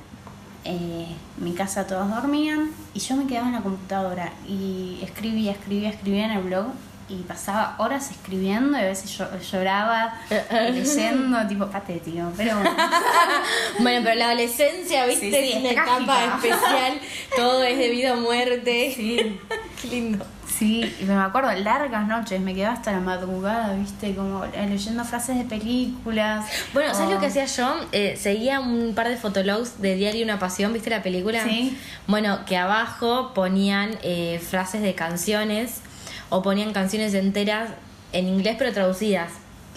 [0.65, 5.89] Eh, mi casa todos dormían y yo me quedaba en la computadora y escribía, escribía,
[5.89, 6.67] escribía en el blog
[7.09, 10.13] y pasaba horas escribiendo y a veces yo, lloraba
[10.71, 12.75] leyendo, tipo patético, pero bueno.
[13.79, 15.31] Bueno, pero la adolescencia, ¿viste?
[15.31, 16.99] Sí, sí, es una etapa especial.
[17.35, 18.93] Todo es debido a muerte.
[18.95, 19.39] Sí.
[19.81, 20.25] Qué lindo.
[20.57, 25.03] Sí, y me acuerdo, largas noches, me quedaba hasta la madrugada, viste, como eh, leyendo
[25.03, 26.45] frases de películas.
[26.73, 27.75] Bueno, ¿sabes lo que hacía yo?
[27.91, 31.43] Eh, seguía un par de fotologs de Diario Una Pasión, ¿viste la película?
[31.43, 31.77] Sí.
[32.05, 35.81] Bueno, que abajo ponían eh, frases de canciones
[36.29, 37.71] o ponían canciones enteras
[38.11, 39.31] en inglés pero traducidas.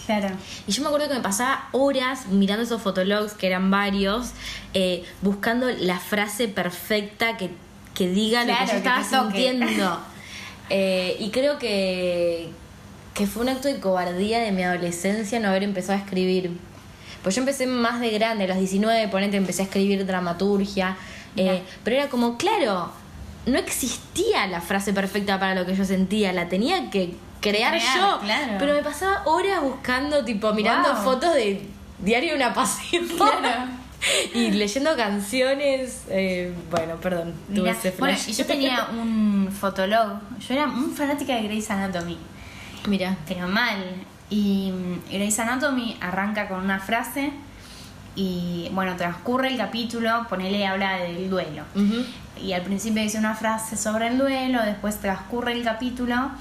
[0.05, 0.29] Claro.
[0.67, 4.31] Y yo me acuerdo que me pasaba horas mirando esos fotologs, que eran varios,
[4.73, 7.49] eh, buscando la frase perfecta que,
[7.95, 9.99] que diga lo que yo estaba sintiendo.
[10.69, 12.49] Eh, y creo que,
[13.13, 16.51] que fue un acto de cobardía de mi adolescencia no haber empezado a escribir.
[17.23, 20.95] Pues yo empecé más de grande, a los 19, ponente, empecé a escribir dramaturgia.
[21.35, 22.91] eh, pero era como, claro,
[23.45, 27.97] no existía la frase perfecta para lo que yo sentía, la tenía que crear, crear,
[27.99, 28.19] yo.
[28.21, 28.53] claro.
[28.59, 31.03] Pero me pasaba horas buscando, tipo, mirando Wow.
[31.03, 31.61] fotos de
[31.99, 33.07] Diario de una Pasión.
[33.07, 33.69] Claro.
[34.33, 36.03] Y leyendo canciones.
[36.09, 38.29] eh, bueno, perdón, tuve Mirá, ese bueno, flash.
[38.29, 40.19] y yo tenía un fotolog.
[40.47, 42.17] Yo era muy fanática de Grey's Anatomy.
[42.87, 43.17] Mira.
[43.27, 43.77] Pero mal.
[44.29, 47.31] Y mm, Grey's Anatomy arranca con una frase
[48.15, 51.63] y bueno, transcurre el capítulo, ponele habla del duelo.
[52.41, 56.31] Y al principio dice una frase sobre el duelo, después transcurre el capítulo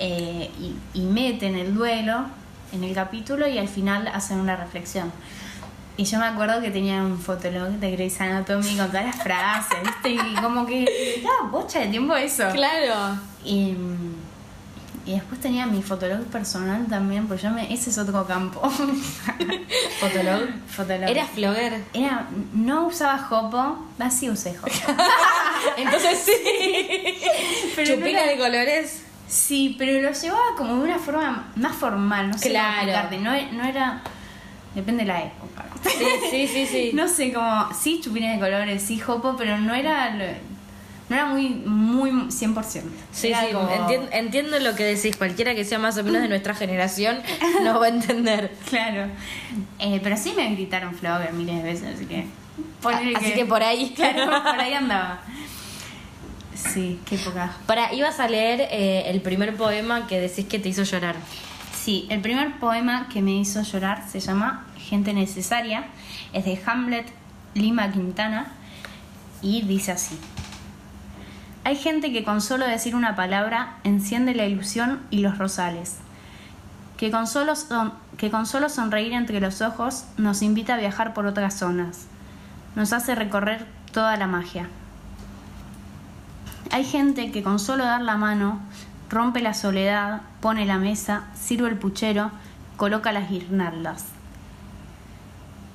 [0.00, 2.26] eh, y, y meten el duelo
[2.72, 5.12] en el capítulo y al final hacen una reflexión.
[5.98, 9.78] Y yo me acuerdo que tenía un fotolog de Grey's Anatomy con todas las frases,
[9.84, 10.10] ¿viste?
[10.10, 10.84] Y como que
[11.16, 12.48] estaba bocha de tiempo eso.
[12.52, 13.18] Claro.
[13.44, 13.74] Y,
[15.04, 18.60] y después tenía mi fotolog personal también, pues yo me, ese es otro campo.
[20.00, 20.48] Fotolog.
[20.68, 21.08] fotolog.
[21.10, 21.82] Eras flogger.
[21.92, 24.70] Era, no usaba Jopo, así usé Jopo.
[25.76, 26.32] Entonces sí.
[27.76, 29.02] Pero no Chupina era- de colores.
[29.26, 32.76] Sí, pero lo llevaba como de una forma más formal, no sé cómo Claro.
[32.92, 34.00] explicarte, No, no era.
[34.74, 35.64] Depende de la época.
[35.82, 36.90] Sí, sí, sí, sí.
[36.94, 37.68] No sé, como.
[37.74, 40.10] Sí, chupines de colores, sí, jopo, pero no era.
[40.14, 40.24] no
[41.16, 42.82] era muy, muy 100%.
[43.12, 45.16] Sí, Era sí, como- entien- entiendo lo que decís.
[45.16, 47.18] Cualquiera que sea más o menos de nuestra generación
[47.62, 48.52] nos va a entender.
[48.68, 49.06] Claro.
[49.78, 52.26] Eh, pero sí me gritaron Flogger miles de veces, así que.
[53.16, 53.92] Así que por ahí.
[53.96, 55.22] Claro, por ahí andaba.
[56.54, 57.56] Sí, qué época.
[57.66, 61.14] Para, ibas a leer eh, el primer poema que decís que te hizo llorar.
[61.84, 65.84] Sí, el primer poema que me hizo llorar se llama Gente Necesaria.
[66.32, 67.06] Es de Hamlet
[67.54, 68.48] Lima Quintana
[69.42, 70.18] y dice así.
[71.64, 75.98] Hay gente que con solo decir una palabra enciende la ilusión y los rosales.
[76.96, 77.54] Que con, solo
[78.16, 82.06] que con solo sonreír entre los ojos nos invita a viajar por otras zonas.
[82.74, 84.68] Nos hace recorrer toda la magia.
[86.72, 88.60] Hay gente que con solo dar la mano
[89.08, 92.30] rompe la soledad, pone la mesa, sirve el puchero,
[92.76, 94.06] coloca las guirnaldas.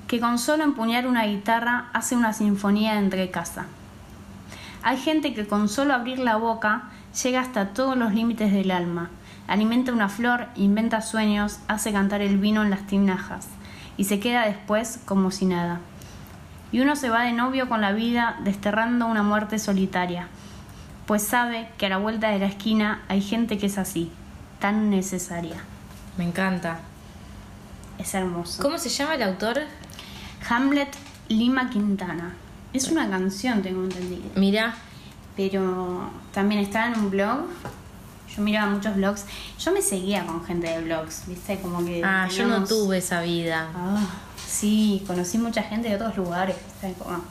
[0.08, 3.66] Que con solo empuñar una guitarra hace una sinfonía entre casa.
[4.84, 6.84] Hay gente que con solo abrir la boca
[7.24, 9.10] llega hasta todos los límites del alma,
[9.48, 13.48] alimenta una flor, inventa sueños, hace cantar el vino en las tinajas
[13.98, 15.80] y se queda después como si nada.
[16.72, 20.28] Y uno se va de novio con la vida desterrando una muerte solitaria,
[21.06, 24.12] pues sabe que a la vuelta de la esquina hay gente que es así,
[24.60, 25.58] tan necesaria.
[26.18, 26.80] Me encanta.
[27.98, 28.62] Es hermoso.
[28.62, 29.62] ¿Cómo se llama el autor?
[30.50, 30.90] Hamlet
[31.30, 32.34] Lima Quintana.
[32.74, 34.24] Es una canción, tengo entendido.
[34.36, 34.76] Mira.
[35.36, 37.46] Pero también está en un blog.
[38.36, 39.26] Yo miraba muchos blogs.
[39.60, 41.60] Yo me seguía con gente de blogs, ¿viste?
[41.60, 42.02] Como que.
[42.04, 43.70] Ah, yo no tuve esa vida.
[43.76, 44.00] Ah,
[44.48, 46.56] sí, conocí mucha gente de otros lugares.
[46.82, 46.94] ¿viste?
[47.02, 47.24] Como-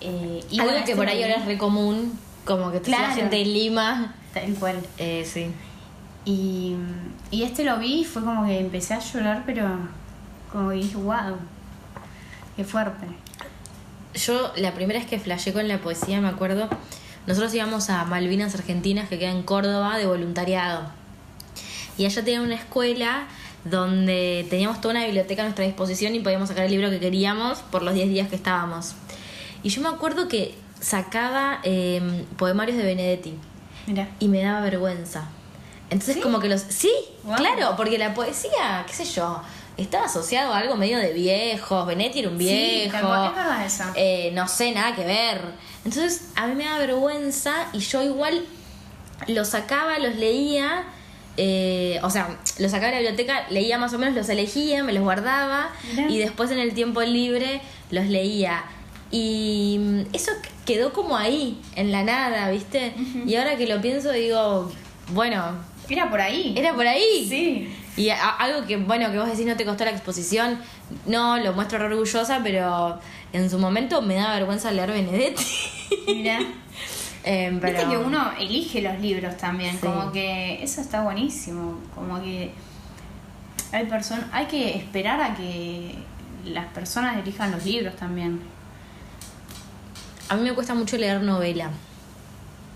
[0.00, 2.96] Eh, y Algo bueno, que este por ahí ahora es re común, como que siga
[2.98, 3.14] Claro.
[3.14, 4.14] gente de Lima.
[4.32, 4.76] Tal cual.
[4.96, 5.48] Eh, sí.
[6.24, 6.74] Y,
[7.30, 9.68] y este lo vi y fue como que empecé a llorar, pero
[10.50, 11.36] como que dije, wow,
[12.56, 13.06] qué fuerte.
[14.14, 16.68] Yo la primera vez que flashé con la poesía, me acuerdo,
[17.26, 20.84] nosotros íbamos a Malvinas Argentinas, que queda en Córdoba, de voluntariado.
[21.98, 23.26] Y allá tenían una escuela
[23.64, 27.58] donde teníamos toda una biblioteca a nuestra disposición y podíamos sacar el libro que queríamos
[27.58, 28.94] por los 10 días que estábamos.
[29.62, 33.34] Y yo me acuerdo que sacaba eh, poemarios de Benedetti
[33.86, 34.08] Mira.
[34.18, 35.28] y me daba vergüenza.
[35.90, 36.20] Entonces ¿Sí?
[36.20, 36.60] como que los...
[36.68, 36.90] Sí,
[37.24, 37.34] Wow.
[37.36, 39.40] claro, porque la poesía, qué sé yo,
[39.76, 42.98] estaba asociado a algo medio de viejos, Benedetti era un viejo.
[43.00, 43.32] cual,
[43.66, 43.84] es eso.
[43.96, 45.40] eh, no sé, nada que ver.
[45.84, 48.44] Entonces a mí me da vergüenza y yo igual
[49.26, 50.84] los sacaba, los leía,
[51.36, 54.92] eh, o sea, los sacaba de la biblioteca, leía más o menos, los elegía, me
[54.92, 56.08] los guardaba Mirá.
[56.08, 57.60] y después en el tiempo libre
[57.90, 58.64] los leía.
[59.10, 60.32] Y eso
[60.64, 62.92] quedó como ahí, en la nada, ¿viste?
[63.26, 64.70] Y ahora que lo pienso digo,
[65.12, 65.44] bueno,
[65.88, 66.54] Era por ahí.
[66.56, 67.26] era por ahí.
[67.28, 67.74] Sí.
[68.02, 70.58] Y a- algo que, bueno, que vos decís no te costó la exposición,
[71.06, 72.98] no, lo muestro re orgullosa, pero
[73.32, 75.44] en su momento me da vergüenza leer Benedetti.
[76.06, 76.40] Mira.
[77.28, 79.78] Eh, pero- Viste que uno elige los libros también, Sí.
[79.84, 82.52] como que eso está buenísimo, como que
[83.72, 85.96] hay personas, hay que esperar a que
[86.44, 88.40] las personas elijan los libros también.
[90.28, 91.70] A mí me cuesta mucho leer novela.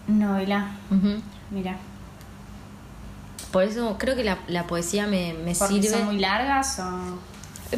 [0.06, 0.70] Novela,
[1.50, 1.76] mira,
[3.52, 5.88] Por eso creo que la, la poesía me, me porque sirve.
[5.90, 7.18] son muy largas o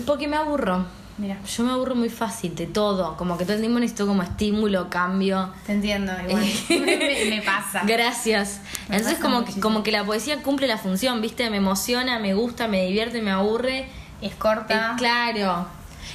[0.06, 0.86] Porque me aburro.
[1.18, 3.16] mira, Yo me aburro muy fácil de todo.
[3.16, 5.50] Como que todo el tiempo necesito como estímulo, cambio.
[5.66, 6.42] te entiendo, igual.
[6.70, 7.82] me, me pasa.
[7.86, 8.60] Gracias.
[8.88, 11.48] Me Entonces pasa como que, como que la poesía cumple la función, ¿viste?
[11.50, 13.86] Me emociona, me gusta, me divierte, me aburre.
[14.22, 14.94] Es Eh, corta.
[14.96, 15.66] claro.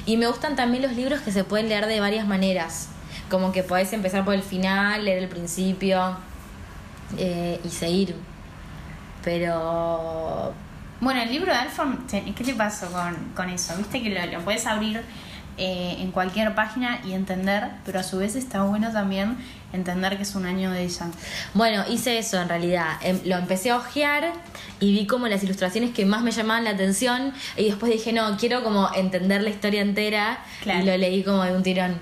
[0.06, 2.90] Y me gustan también los libros que se pueden leer de varias maneras.
[3.30, 6.18] Como que podés empezar por el final, leer el principio
[7.18, 8.16] eh, y seguir.
[9.24, 10.54] Pero.
[11.00, 13.76] Bueno, el libro de Alfon, ¿qué te pasó con, con eso?
[13.78, 15.04] Viste que lo, lo puedes abrir
[15.60, 19.38] eh, en cualquier página y entender, pero a su vez está bueno también
[19.74, 21.08] entender que es un año de ella.
[21.56, 23.00] Bueno, hice eso en realidad.
[23.02, 24.34] Em, lo empecé a ojear
[24.80, 28.38] y vi como las ilustraciones que más me llamaban la atención y después dije, no,
[28.38, 32.00] quiero como entender la historia entera y lo leí como de un tirón.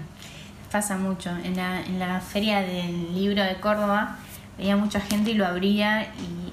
[0.76, 1.30] Pasa mucho.
[1.44, 4.18] En la, en la feria del libro de Córdoba
[4.58, 6.46] veía mucha gente y lo abría y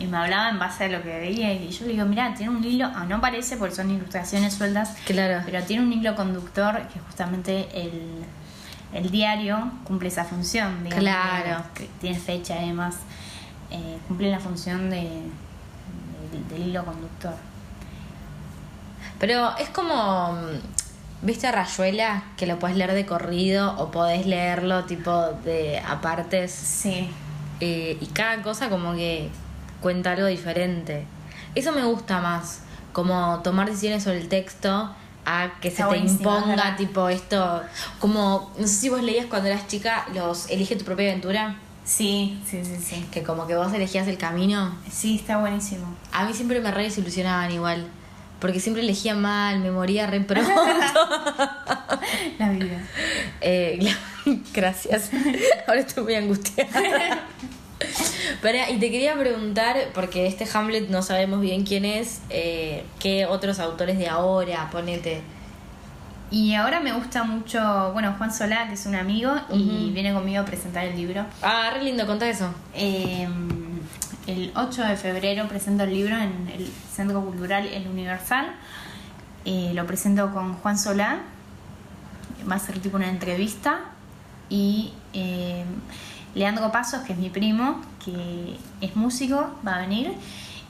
[0.00, 2.56] y me hablaba en base a lo que veía y yo le digo, mira, tiene
[2.56, 5.42] un hilo, ah, no parece porque son ilustraciones sueltas, claro.
[5.44, 8.24] pero tiene un hilo conductor que justamente el,
[8.94, 11.64] el diario cumple esa función, digamos, claro.
[11.74, 12.96] que, tiene fecha además,
[13.70, 15.22] eh, cumple la función de,
[16.48, 17.34] del hilo conductor.
[19.18, 20.34] Pero es como,
[21.22, 22.24] ¿viste Rayuela?
[22.36, 26.52] Que lo puedes leer de corrido o podés leerlo tipo de apartes.
[26.52, 27.10] Sí.
[27.60, 29.28] Eh, y cada cosa como que
[29.80, 31.04] cuenta algo diferente.
[31.54, 34.94] Eso me gusta más, como tomar decisiones sobre el texto
[35.26, 37.62] a que se te imponga tipo esto,
[37.98, 41.56] como, no sé si vos leías cuando eras chica los Elige tu propia aventura.
[41.84, 43.06] Sí, sí, sí, sí.
[43.10, 44.76] Que como que vos elegías el camino.
[44.90, 45.86] Sí, está buenísimo.
[46.12, 47.86] A mí siempre me re desilusionaban igual.
[48.40, 50.50] Porque siempre elegía mal, me moría re pronto.
[52.38, 52.78] La vida.
[53.40, 53.94] Eh,
[54.54, 55.10] gracias.
[55.66, 57.20] Ahora estoy muy angustiada.
[58.70, 63.58] y te quería preguntar, porque este Hamlet no sabemos bien quién es, eh, ¿qué otros
[63.58, 64.68] autores de ahora?
[64.70, 65.22] Ponete.
[66.30, 70.40] Y ahora me gusta mucho, bueno, Juan Solá, que es un amigo, y viene conmigo
[70.40, 71.26] a presentar el libro.
[71.42, 72.54] Ah, re lindo, contá eso.
[72.72, 73.48] Em,
[74.30, 78.46] el 8 de febrero presento el libro en el Centro Cultural El Universal.
[79.44, 81.20] Eh, lo presento con Juan Solá.
[82.50, 83.80] Va a ser tipo una entrevista.
[84.48, 85.66] Y em,
[86.34, 90.12] Leandro Pasos, que es mi primo, que es músico, va a venir,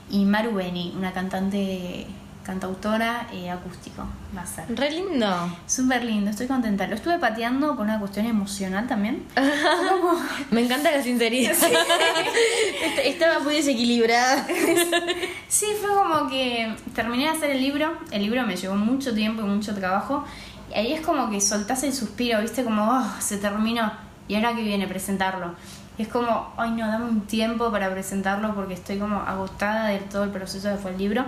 [0.09, 2.07] y Maru Beni, una cantante
[2.43, 4.03] cantautora eh, acústico
[4.35, 4.65] va a ser.
[4.75, 5.57] Re lindo.
[5.67, 6.87] Súper lindo, estoy contenta.
[6.87, 9.25] Lo estuve pateando por una cuestión emocional también.
[10.51, 11.53] Me encanta la sinceridad.
[13.03, 14.47] Estaba muy desequilibrada.
[15.47, 17.97] sí, fue como que terminé de hacer el libro.
[18.11, 20.25] El libro me llevó mucho tiempo y mucho trabajo.
[20.69, 22.63] Y ahí es como que soltás el suspiro, ¿viste?
[22.63, 23.91] Como, oh, se terminó
[24.27, 25.55] y ahora que viene presentarlo.
[25.97, 30.23] es como, ay no, dame un tiempo para presentarlo porque estoy como agotada de todo
[30.23, 31.25] el proceso que fue el libro.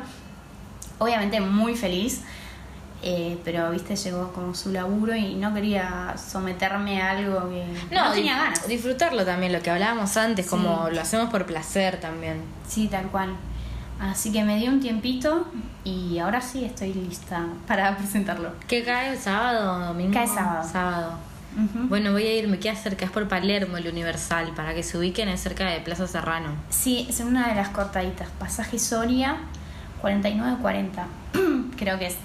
[1.04, 2.22] Obviamente muy feliz,
[3.02, 8.14] eh, pero viste, llegó como su laburo y no quería someterme a algo que no,
[8.14, 8.66] tenía ganas.
[8.66, 12.42] Disfrutarlo también, lo que hablábamos antes, como lo hacemos por placer también.
[12.66, 13.36] Sí, tal cual.
[14.00, 15.46] Así que me dio un tiempito
[15.84, 18.52] y ahora sí estoy lista para presentarlo.
[18.70, 20.14] ¿Qué cae sábado o domingo?
[20.14, 20.70] Cae sábado.
[20.72, 21.14] Sábado.
[21.90, 24.98] Bueno, voy a ir, me queda cerca, es por Palermo el Universal, para que se
[24.98, 26.50] ubiquen, es cerca de Plaza Serrano.
[26.70, 29.38] Sí, es una de las cortaditas, pasaje Soria
[30.04, 30.88] 49-40,
[31.78, 32.18] creo que es.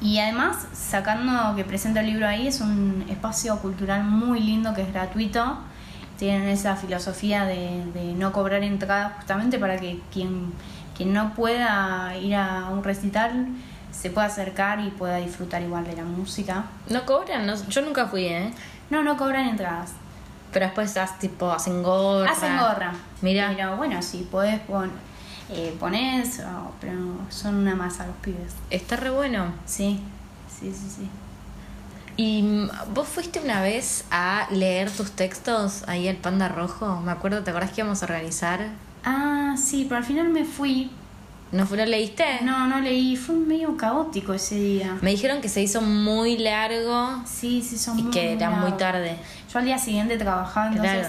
[0.00, 4.82] Y además, sacando que presenta el libro ahí, es un espacio cultural muy lindo que
[4.82, 5.58] es gratuito.
[6.18, 10.52] Tienen esa filosofía de, de no cobrar entrada justamente para que quien,
[10.96, 13.48] quien no pueda ir a un recital
[13.90, 16.64] se pueda acercar y pueda disfrutar igual de la música.
[16.90, 17.50] ¿No cobran?
[17.68, 18.52] yo nunca fui, ¿eh?
[18.90, 19.92] No, no cobran entradas.
[20.52, 22.30] Pero después tipo, hacen gorra.
[22.30, 22.92] Hacen gorra.
[23.20, 23.52] Mira.
[23.54, 24.90] Pero bueno, si podés pon,
[25.50, 26.42] eh, pones,
[26.80, 26.98] pero
[27.30, 28.52] son una masa los pibes.
[28.70, 29.52] Está re bueno.
[29.64, 30.00] Sí,
[30.48, 31.08] sí, sí, sí.
[32.16, 37.00] ¿Y vos fuiste una vez a leer tus textos ahí al Panda Rojo?
[37.02, 38.68] Me acuerdo, ¿te acordás que íbamos a organizar?
[39.04, 40.90] Ah, sí, pero al final me fui
[41.52, 42.24] ¿No, lo leíste?
[42.42, 43.16] No, no leí.
[43.16, 44.98] Fue medio caótico ese día.
[45.00, 47.22] Me dijeron que se hizo muy largo.
[47.24, 49.16] Sí, se hizo y muy Y que era muy tarde.
[49.52, 51.08] Yo al día siguiente trabajaba, entonces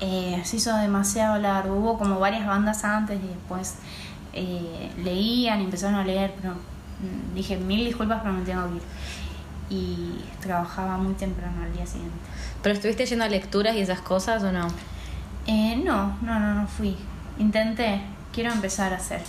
[0.00, 1.74] eh, se hizo demasiado largo.
[1.76, 3.74] Hubo como varias bandas antes y después
[4.32, 8.76] eh, leían y empezaron a leer, pero mm, dije mil disculpas, pero me tengo que
[8.76, 8.82] ir.
[9.70, 12.16] Y trabajaba muy temprano al día siguiente.
[12.62, 14.68] ¿Pero estuviste yendo a lecturas y esas cosas o no?
[15.46, 16.96] Eh, no, no, no, no fui.
[17.38, 18.00] Intenté,
[18.32, 19.22] quiero empezar a hacer.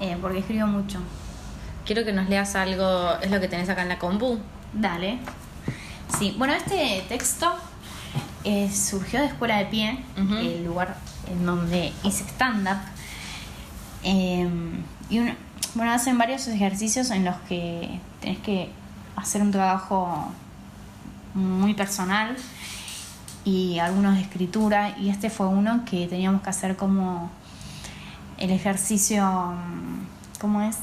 [0.00, 0.98] Eh, porque escribo mucho.
[1.86, 4.38] Quiero que nos leas algo, es lo que tenés acá en la compu.
[4.72, 5.18] Dale.
[6.18, 7.52] Sí, bueno, este texto
[8.44, 10.96] eh, surgió de Escuela de Pie, el lugar
[11.30, 12.78] en donde hice stand-up.
[14.02, 15.20] Em, y
[15.74, 18.70] bueno, hacen varios ejercicios en los que tenés que
[19.16, 20.32] hacer un trabajo
[21.34, 22.36] muy personal
[23.44, 24.96] y algunos de escritura.
[24.98, 27.30] Y este fue uno que teníamos que hacer como
[28.38, 29.54] el ejercicio,
[30.40, 30.78] ¿cómo es?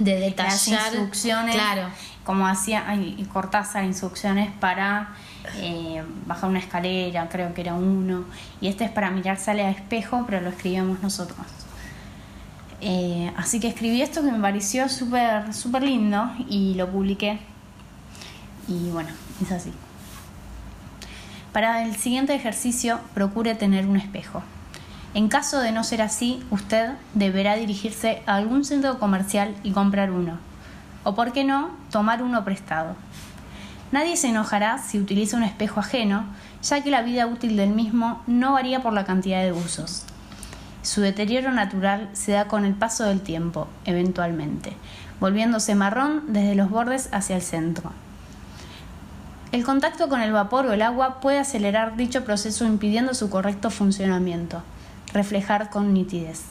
[0.00, 0.92] De detallar.
[0.92, 1.54] instrucciones.
[1.54, 1.88] Claro.
[2.24, 5.14] Como hacía y Cortázar, instrucciones para
[5.56, 8.24] eh, bajar una escalera, creo que era uno.
[8.60, 11.38] Y este es para mirarse al espejo, pero lo escribíamos nosotros.
[12.80, 17.38] Eh, así que escribí esto que me pareció súper súper lindo y lo publiqué.
[18.68, 19.10] Y bueno,
[19.42, 19.72] es así.
[21.52, 24.42] Para el siguiente ejercicio, procure tener un espejo.
[25.14, 30.10] En caso de no ser así, usted deberá dirigirse a algún centro comercial y comprar
[30.10, 30.38] uno.
[31.04, 32.96] O por qué no, tomar uno prestado.
[33.94, 36.24] Nadie se enojará si utiliza un espejo ajeno,
[36.64, 40.02] ya que la vida útil del mismo no varía por la cantidad de usos.
[40.82, 44.72] Su deterioro natural se da con el paso del tiempo, eventualmente,
[45.20, 47.92] volviéndose marrón desde los bordes hacia el centro.
[49.52, 53.70] El contacto con el vapor o el agua puede acelerar dicho proceso impidiendo su correcto
[53.70, 54.64] funcionamiento,
[55.12, 56.42] reflejar con nitidez.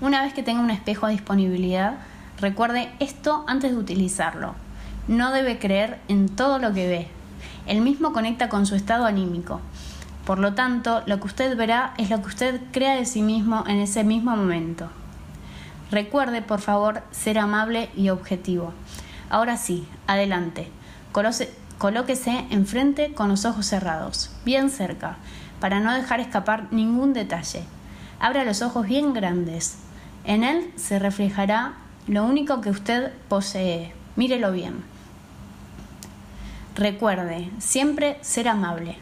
[0.00, 1.98] Una vez que tenga un espejo a disponibilidad,
[2.40, 4.54] recuerde esto antes de utilizarlo.
[5.08, 7.08] No debe creer en todo lo que ve.
[7.66, 9.62] El mismo conecta con su estado anímico.
[10.26, 13.64] Por lo tanto, lo que usted verá es lo que usted crea de sí mismo
[13.66, 14.90] en ese mismo momento.
[15.90, 18.74] Recuerde, por favor, ser amable y objetivo.
[19.30, 20.68] Ahora sí, adelante.
[21.78, 25.16] colóquese enfrente con los ojos cerrados, bien cerca,
[25.58, 27.62] para no dejar escapar ningún detalle.
[28.20, 29.78] Abra los ojos bien grandes.
[30.24, 31.72] En él se reflejará
[32.06, 33.94] lo único que usted posee.
[34.16, 34.97] Mírelo bien.
[36.78, 38.96] Recuerde, siempre ser amable.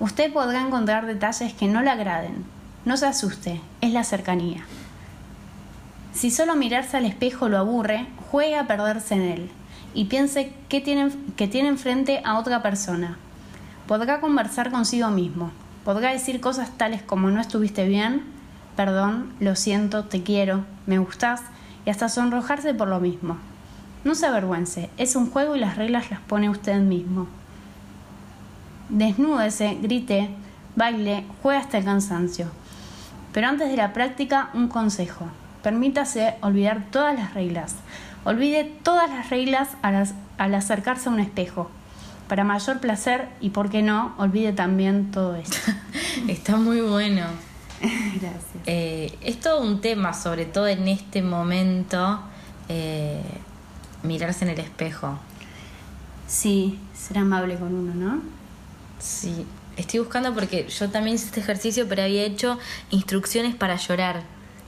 [0.00, 2.46] Usted podrá encontrar detalles que no le agraden.
[2.86, 4.64] No se asuste, es la cercanía.
[6.14, 9.50] Si solo mirarse al espejo lo aburre, juegue a perderse en él
[9.92, 13.18] y piense que tiene, que tiene enfrente a otra persona.
[13.86, 15.50] Podrá conversar consigo mismo,
[15.84, 18.22] podrá decir cosas tales como no estuviste bien,
[18.74, 21.42] perdón, lo siento, te quiero, me gustas
[21.84, 23.36] y hasta sonrojarse por lo mismo.
[24.06, 27.26] No se avergüence, es un juego y las reglas las pone usted mismo.
[28.88, 30.30] Desnúdese, grite,
[30.76, 32.46] baile, juegue hasta el cansancio.
[33.32, 35.26] Pero antes de la práctica, un consejo.
[35.64, 37.74] Permítase olvidar todas las reglas.
[38.24, 40.06] Olvide todas las reglas al,
[40.38, 41.68] al acercarse a un espejo.
[42.28, 45.72] Para mayor placer y, por qué no, olvide también todo esto.
[46.28, 47.24] Está muy bueno.
[47.80, 48.44] Gracias.
[48.66, 52.20] Eh, es todo un tema, sobre todo en este momento.
[52.68, 53.20] Eh,
[54.06, 55.18] mirarse en el espejo.
[56.26, 58.22] Sí, ser amable con uno, ¿no?
[58.98, 59.46] Sí,
[59.76, 62.58] estoy buscando porque yo también hice este ejercicio, pero había hecho
[62.90, 64.22] instrucciones para llorar,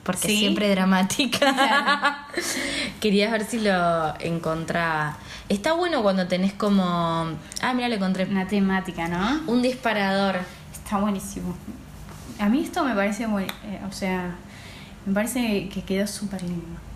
[0.04, 2.26] porque siempre dramática.
[3.00, 5.16] Quería ver si lo encontraba.
[5.48, 7.26] Está bueno cuando tenés como...
[7.62, 8.24] Ah, mira, lo encontré.
[8.24, 9.40] Una temática, ¿no?
[9.46, 10.36] Un disparador.
[10.72, 11.56] Está buenísimo.
[12.38, 13.44] A mí esto me parece muy...
[13.44, 14.36] Eh, o sea,
[15.06, 16.87] me parece que quedó súper lindo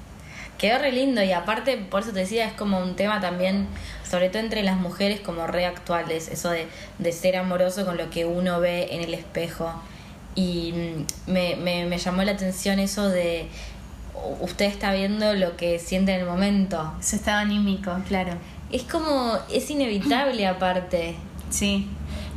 [0.63, 3.67] quedó re lindo y aparte, por eso te decía, es como un tema también,
[4.09, 6.69] sobre todo entre las mujeres como re actuales, eso de,
[7.01, 9.75] de ser amoroso con lo que uno ve en el espejo.
[10.37, 13.49] Y mm, me, me, me llamó la atención eso de
[14.41, 16.95] usted está viendo lo que siente en el momento.
[17.01, 18.35] Su estado anímico, claro.
[18.71, 21.17] Es como, es inevitable aparte.
[21.51, 21.89] Sí,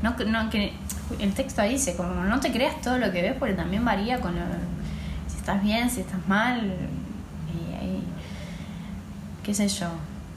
[0.01, 0.73] no, no, que
[1.19, 4.19] el texto ahí dice, como no te creas todo lo que ves porque también varía
[4.19, 4.41] con lo,
[5.28, 6.73] si estás bien, si estás mal,
[9.45, 9.87] qué sé yo,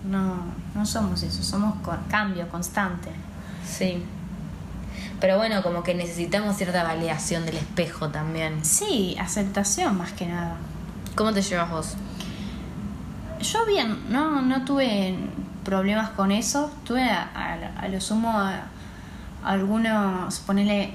[0.05, 0.37] no,
[0.75, 1.77] no somos eso, somos
[2.11, 3.09] cambio constante.
[3.67, 4.05] Sí.
[5.19, 8.65] Pero bueno, como que necesitamos cierta validación del espejo también.
[8.65, 10.57] Sí, aceptación más que nada.
[11.15, 11.95] ¿Cómo te llevas vos?
[13.41, 15.17] Yo bien, no, no tuve
[15.65, 16.71] problemas con eso.
[16.85, 18.33] Tuve a, lo sumo
[19.43, 20.95] algunos, ponele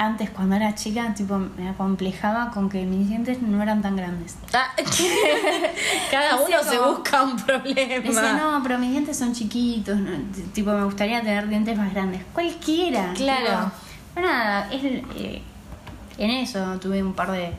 [0.00, 4.34] antes cuando era chica, tipo, me acomplejaba con que mis dientes no eran tan grandes.
[4.54, 4.70] Ah,
[6.10, 8.02] cada uno se busca un problema.
[8.02, 9.98] Dice, no, pero mis dientes son chiquitos,
[10.54, 12.22] tipo, me gustaría tener dientes más grandes.
[12.32, 13.12] Cualquiera.
[13.14, 13.70] Claro.
[14.16, 15.42] nada, es, eh,
[16.16, 17.52] en eso tuve un par de,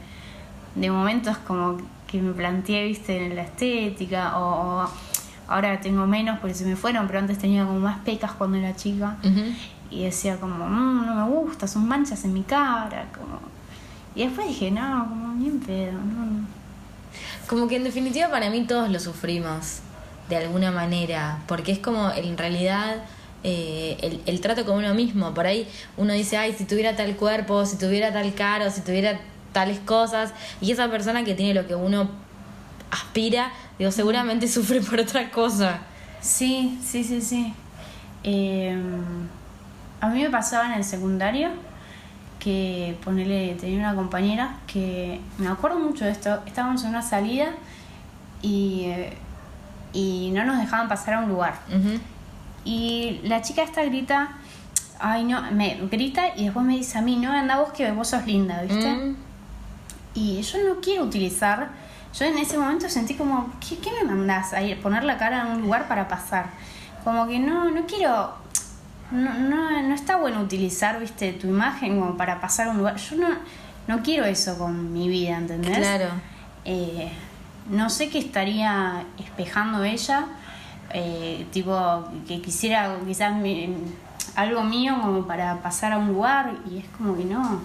[0.73, 1.77] de momentos como
[2.07, 4.89] que me planteé, viste, en la estética, o,
[5.47, 8.75] ahora tengo menos porque se me fueron, pero antes tenía como más pecas cuando era
[8.75, 9.17] chica
[9.91, 13.39] y decía como, mm, no me gusta, son manchas en mi cara, como...
[14.15, 16.47] Y después dije, no, como bien pedo, no.
[17.47, 19.79] Como que en definitiva para mí todos lo sufrimos,
[20.29, 23.03] de alguna manera, porque es como en realidad
[23.43, 25.67] eh, el, el, trato con uno mismo, por ahí
[25.97, 29.19] uno dice, ay, si tuviera tal cuerpo, si tuviera tal cara, si tuviera
[29.51, 32.09] tales cosas, y esa persona que tiene lo que uno
[32.89, 35.81] aspira, digo, seguramente sufre por otra cosa.
[36.21, 37.53] Sí, sí, sí, sí.
[38.23, 38.77] Eh,
[40.01, 41.49] a mí me pasaba en el secundario
[42.39, 47.49] que ponele, tenía una compañera que me acuerdo mucho de esto, estábamos en una salida
[48.41, 48.87] y,
[49.93, 51.53] y no nos dejaban pasar a un lugar.
[52.65, 54.37] Y la chica esta grita,
[54.99, 58.07] ay no, me grita y después me dice a mí, no, anda vos que vos
[58.07, 58.91] sos linda, ¿viste?
[58.91, 59.15] Mm.
[60.15, 61.69] Y yo no quiero utilizar,
[62.17, 65.41] yo en ese momento sentí como, ¿qué, qué me mandás a ir, poner la cara
[65.41, 66.47] en un lugar para pasar?
[67.03, 68.33] Como que no, no quiero,
[69.11, 72.95] no, no, no está bueno utilizar, viste, tu imagen como para pasar a un lugar.
[72.97, 73.27] Yo no,
[73.87, 75.77] no quiero eso con mi vida, ¿entendés?
[75.77, 76.05] Claro.
[76.65, 77.11] Eh,
[77.69, 80.25] no sé qué estaría espejando ella,
[80.93, 83.75] eh, tipo que quisiera quizás mi-
[84.35, 87.61] algo mío como para pasar a un lugar y es como que no.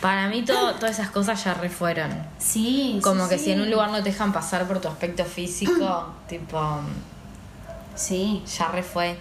[0.00, 2.10] Para mí todo, todas esas cosas ya refueron.
[2.38, 3.44] Sí, Como sí, que sí.
[3.46, 6.80] si en un lugar no te dejan pasar por tu aspecto físico, tipo,
[7.94, 8.42] Sí.
[8.58, 9.16] ya refue.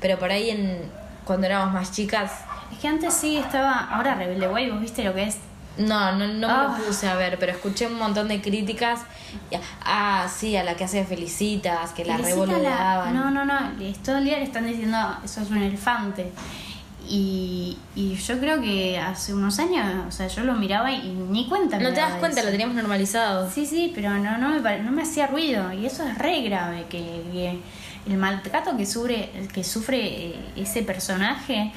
[0.00, 0.78] Pero por ahí en
[1.26, 2.30] cuando éramos más chicas,
[2.72, 5.36] Es que antes sí estaba, ahora Rebelde Way, vos viste lo que es.
[5.78, 6.74] no, no, no me Ah.
[6.78, 9.00] lo puse a ver, pero escuché un montón de críticas.
[9.84, 13.14] Ah, sí, a la que hace Felicitas, que la revolucionaban.
[13.14, 13.58] No, no, no,
[14.04, 16.32] todo el día le están diciendo, eso es un elefante.
[17.08, 21.46] Y, y yo creo que hace unos años, o sea, yo lo miraba y ni
[21.48, 22.46] cuenta No te das cuenta, eso.
[22.46, 23.48] lo teníamos normalizado.
[23.48, 26.40] Sí, sí, pero no, no, me, pare- no me hacía ruido y eso es re
[26.42, 26.98] grave, que,
[27.32, 27.60] que
[28.06, 31.72] el maltrato que sufre, que sufre eh, ese personaje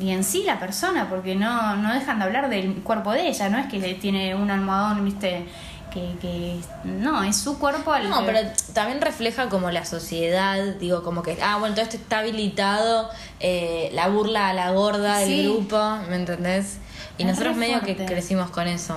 [0.00, 3.48] y en sí la persona, porque no, no dejan de hablar del cuerpo de ella,
[3.48, 5.46] no es que tiene un almohadón, viste,
[5.92, 10.58] que, que no, es su cuerpo al No, que- pero también refleja como la sociedad,
[10.78, 13.10] digo, como que, ah, bueno, todo esto está habilitado,
[13.40, 15.42] eh, la burla a la gorda del Sí.
[15.42, 16.78] grupo, ¿me entendés?
[17.18, 18.96] Y Es nosotros medio que crecimos con eso.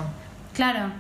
[0.54, 0.92] Claro,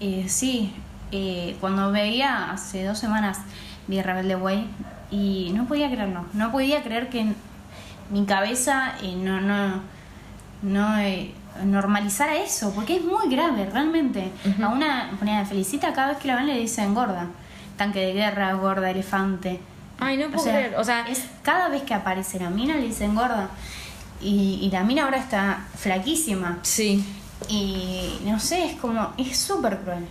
[0.00, 0.72] eh, sí.
[1.12, 3.38] eh, cuando veía hace dos semanas
[3.86, 4.66] vi Rebelde Way
[5.10, 6.24] y no podía creerlo.
[6.32, 7.32] No podía creer que
[8.10, 9.80] mi cabeza eh, no, no,
[10.62, 11.32] no eh,
[11.64, 14.30] normalizara eso, porque es muy grave, realmente.
[14.62, 17.26] A una, ponía, felicita cada vez que la ven le dicen gorda.
[17.76, 19.60] Tanque de guerra, gorda, elefante.
[19.98, 22.74] Ay, no O puedo sea, creer, o sea, es cada vez que aparece la mina
[22.74, 23.48] le dicen gorda.
[24.20, 26.58] Y, y la mina ahora está flaquísima.
[26.62, 27.04] sí,
[27.48, 30.06] Y no sé, es como, es súper cruel.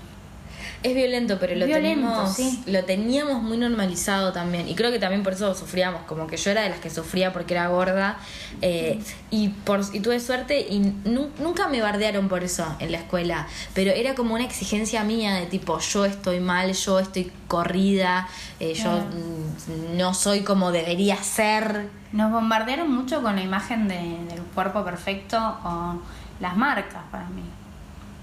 [0.84, 2.64] Es violento, pero lo Violento, tenemos, sí.
[2.68, 4.68] lo teníamos muy normalizado también.
[4.70, 7.34] Y creo que también por eso sufríamos, como que yo era de las que sufría
[7.34, 8.18] porque era gorda.
[8.62, 9.00] eh,
[9.32, 13.48] y, por, y tuve suerte y nu- nunca me bardearon por eso en la escuela.
[13.74, 18.28] Pero era como una exigencia mía de tipo, yo estoy mal, yo estoy corrida,
[18.60, 21.90] eh, yo mm, no soy como debería ser.
[22.14, 26.00] Nos bombardearon mucho con la imagen de- del cuerpo perfecto o
[26.40, 27.42] las marcas para mí.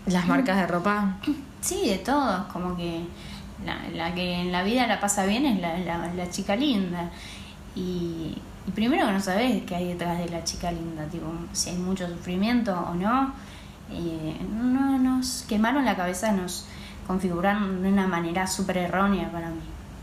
[0.07, 1.17] Las marcas de ropa.
[1.63, 3.01] Sí, de todos, como que
[3.95, 7.11] la, que en la vida la pasa bien es la, la- la chica linda.
[7.75, 8.37] Y,
[8.67, 11.77] y primero que no sabes qué hay detrás de la chica linda, tipo, si hay
[11.77, 13.33] mucho sufrimiento o no.
[13.91, 16.67] Eh, no nos quemaron la cabeza, nos
[17.07, 19.61] configuraron de una manera súper errónea para mí.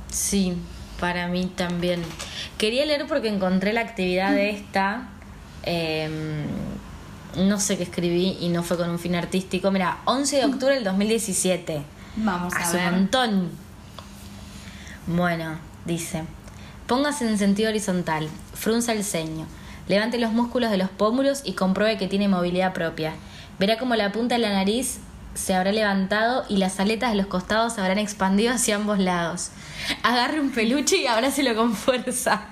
[0.09, 0.55] Sí,
[0.99, 2.01] para mí también.
[2.57, 5.09] Quería leer porque encontré la actividad de esta.
[5.63, 6.45] eh,
[7.35, 9.71] no sé qué escribí y no fue con un fin artístico.
[9.71, 11.81] Mira, 11 de octubre del 2017.
[12.17, 12.91] Vamos a Hace un ver.
[12.93, 13.49] montón.
[15.07, 16.23] Bueno, dice.
[16.87, 18.27] Póngase en sentido horizontal.
[18.53, 19.45] Frunza el ceño.
[19.87, 23.13] Levante los músculos de los pómulos y compruebe que tiene movilidad propia.
[23.59, 24.99] Verá como la punta de la nariz
[25.33, 29.51] se habrá levantado y las aletas de los costados se habrán expandido hacia ambos lados.
[30.03, 32.47] Agarre un peluche y abrácelo con fuerza.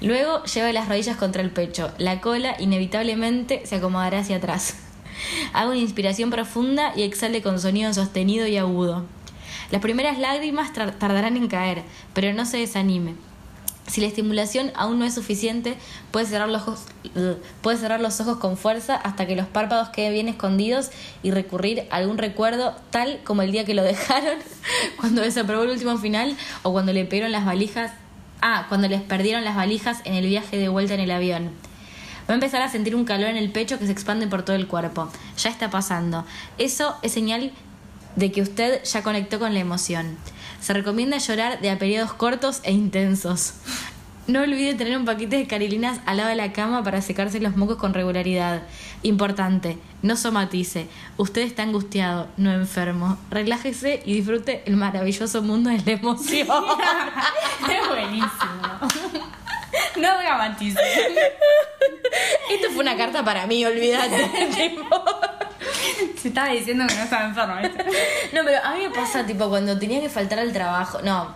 [0.00, 1.92] Luego lleve las rodillas contra el pecho.
[1.98, 4.76] La cola inevitablemente se acomodará hacia atrás.
[5.52, 9.06] Haga una inspiración profunda y exhale con sonido sostenido y agudo.
[9.70, 11.82] Las primeras lágrimas tardarán en caer,
[12.12, 13.14] pero no se desanime.
[13.86, 15.76] Si la estimulación aún no es suficiente,
[16.10, 16.86] puede cerrar, los ojos,
[17.60, 20.90] puede cerrar los ojos con fuerza hasta que los párpados queden bien escondidos
[21.22, 24.38] y recurrir a algún recuerdo tal como el día que lo dejaron,
[24.98, 27.92] cuando desaprobó el último final o cuando le perdieron las valijas.
[28.40, 31.50] Ah, cuando les perdieron las valijas en el viaje de vuelta en el avión.
[32.28, 34.56] Va a empezar a sentir un calor en el pecho que se expande por todo
[34.56, 35.10] el cuerpo.
[35.38, 36.24] Ya está pasando.
[36.56, 37.52] Eso es señal
[38.16, 40.16] de que usted ya conectó con la emoción.
[40.64, 43.52] Se recomienda llorar de a periodos cortos e intensos.
[44.26, 47.54] No olvide tener un paquete de carilinas al lado de la cama para secarse los
[47.54, 48.62] mocos con regularidad.
[49.02, 50.88] Importante, no somatice.
[51.18, 53.18] Usted está angustiado, no enfermo.
[53.30, 56.48] Relájese y disfrute el maravilloso mundo de la emoción.
[57.68, 59.34] Es buenísimo.
[59.96, 60.82] No dramatices.
[62.50, 64.28] Esto fue una carta para mí, olvídate.
[64.54, 65.04] tipo.
[66.20, 67.56] Se estaba diciendo que no estaba enfermo.
[67.62, 67.84] ¿viste?
[68.32, 71.00] No, pero a mí me pasa, tipo, cuando tenía que faltar al trabajo.
[71.02, 71.34] No,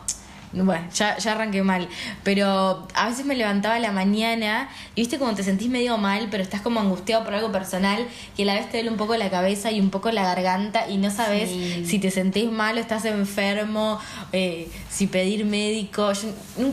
[0.53, 1.89] Bueno, ya, ya arranqué mal.
[2.25, 6.29] Pero a veces me levantaba a la mañana y viste como te sentís medio mal,
[6.31, 9.15] pero estás como angustiado por algo personal y a la vez te duele un poco
[9.17, 11.85] la cabeza y un poco la garganta y no sabes Sí.
[11.87, 13.99] si te sentís mal o estás enfermo,
[14.33, 16.13] eh, si pedir médico.
[16.13, 16.31] Yo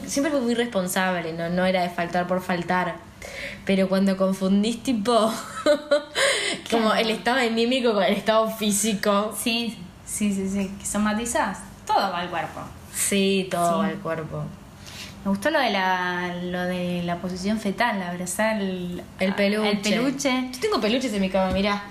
[0.07, 1.49] siempre fui muy responsable, ¿no?
[1.49, 2.95] no era de faltar por faltar.
[3.65, 5.33] Pero cuando confundís tipo
[6.71, 10.71] como el estado anímico con el estado físico, Sí, sí, sí, sí.
[10.79, 11.59] Que somatizás.
[11.85, 12.61] Todo va al cuerpo.
[12.95, 13.89] Sí, todo Sí.
[13.89, 14.43] al cuerpo.
[15.23, 19.71] Me gustó lo de la, lo de la posición fetal, abrazar el, El peluche.
[19.71, 20.49] El peluche.
[20.53, 21.83] Yo tengo peluches en mi cama, mirá.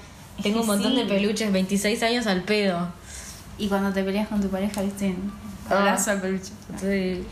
[0.43, 0.99] Tengo un montón sí.
[0.99, 2.89] de peluches, 26 años al pedo.
[3.59, 5.15] Y cuando te peleas con tu pareja, viste,
[5.69, 5.79] Ah.
[5.81, 6.53] abrazo al peluche.
[6.81, 7.25] Sí.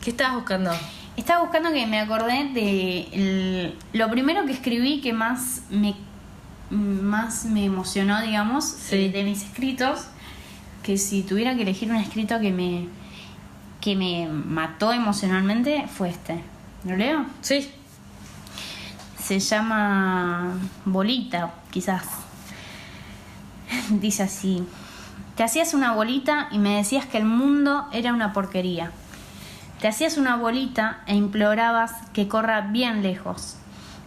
[0.00, 0.72] ¿Qué estabas buscando?
[1.16, 5.94] Estaba buscando que me acordé de el- lo primero que escribí que más me
[6.70, 8.96] más me emocionó, digamos, Sí.
[8.96, 10.06] eh, de mis escritos,
[10.82, 12.88] que si tuviera que elegir un escrito que me
[13.80, 16.42] que me mató emocionalmente fue este.
[16.84, 17.26] ¿Lo leo?
[17.40, 17.68] Sí.
[19.18, 20.54] Se llama
[20.84, 22.04] Bolita, quizás.
[23.90, 24.64] Dice así.
[25.36, 28.92] Te hacías una bolita y me decías que el mundo era una porquería.
[29.80, 33.56] Te hacías una bolita e implorabas que corra bien lejos.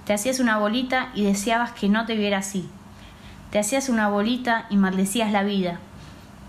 [0.06, 2.70] Te hacías una bolita y deseabas que no te viera así.
[3.52, 5.80] Te hacías una bolita y maldecías la vida.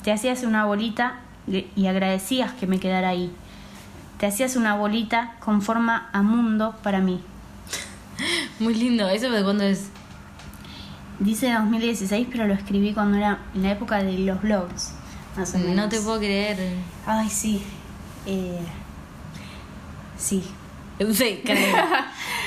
[0.07, 1.17] Te hacías una bolita
[1.49, 3.33] y agradecías que me quedara ahí.
[4.21, 7.21] Te hacías una bolita con forma a mundo para mí.
[8.61, 9.09] Muy lindo.
[9.09, 9.89] ¿Eso de cuándo es?
[11.19, 14.93] Dice 2016, pero lo escribí cuando era en la época de los blogs.
[15.37, 15.75] Más o menos.
[15.75, 16.57] No te puedo creer.
[17.05, 17.65] Ay, sí.
[18.27, 18.61] Eh,
[20.17, 20.45] sí.
[21.15, 21.77] Sí, creo.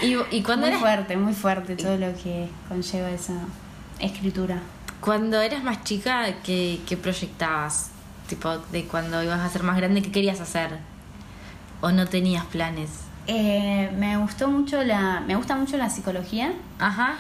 [0.02, 3.34] ¿Y, y cuando, muy eras, fuerte, muy fuerte todo lo que conlleva esa
[4.00, 4.62] escritura.
[5.02, 7.92] Cuando eras más chica, ¿qué, ¿qué proyectabas?
[8.28, 10.78] Tipo, de cuando ibas a ser más grande, ¿qué querías hacer?
[11.82, 12.90] ¿O no tenías planes?
[13.28, 15.22] Eh, me gustó mucho la.
[15.26, 16.54] Me gusta mucho la psicología.
[16.80, 17.16] Ajá.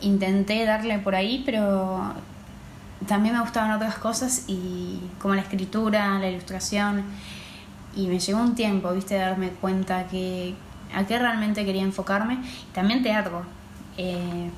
[0.00, 2.12] Intenté darle por ahí, pero
[3.06, 7.04] también me gustaban otras cosas y como la escritura, la ilustración.
[7.94, 10.54] Y me llegó un tiempo, viste, de darme cuenta que
[10.94, 12.38] a qué realmente quería enfocarme.
[12.74, 13.42] También teatro.
[13.96, 14.50] Eh,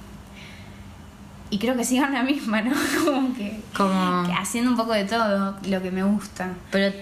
[1.51, 2.75] y creo que sigo en la misma, ¿no?
[3.05, 4.27] Como que, Como...
[4.27, 6.53] que haciendo un poco de todo lo que me gusta.
[6.71, 6.95] Pero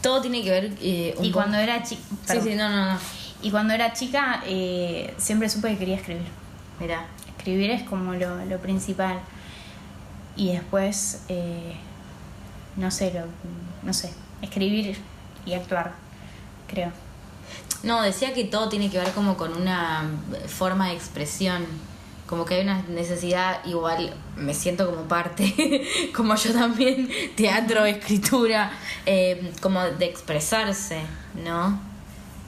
[0.00, 0.72] todo tiene que ver...
[0.80, 2.00] eh, un Y poco- cuando era chica.
[2.26, 2.98] Sí, sí, no, no, no.
[3.42, 6.26] Y cuando era chica, eh, siempre supe que quería escribir.
[6.78, 7.06] Mira.
[7.38, 9.18] Escribir es como lo, lo principal.
[10.36, 11.74] Y después, eh,
[12.76, 13.22] no sé, lo,
[13.82, 14.12] no sé,
[14.42, 14.98] escribir
[15.46, 15.92] y actuar,
[16.68, 16.92] creo.
[17.82, 20.04] No, decía que todo tiene que ver como con una
[20.48, 21.64] forma de expresión.
[22.30, 25.84] Como que hay una necesidad, igual me siento como parte,
[26.16, 28.70] como yo también, teatro, escritura,
[29.04, 31.00] eh, como de expresarse,
[31.44, 31.78] ¿no?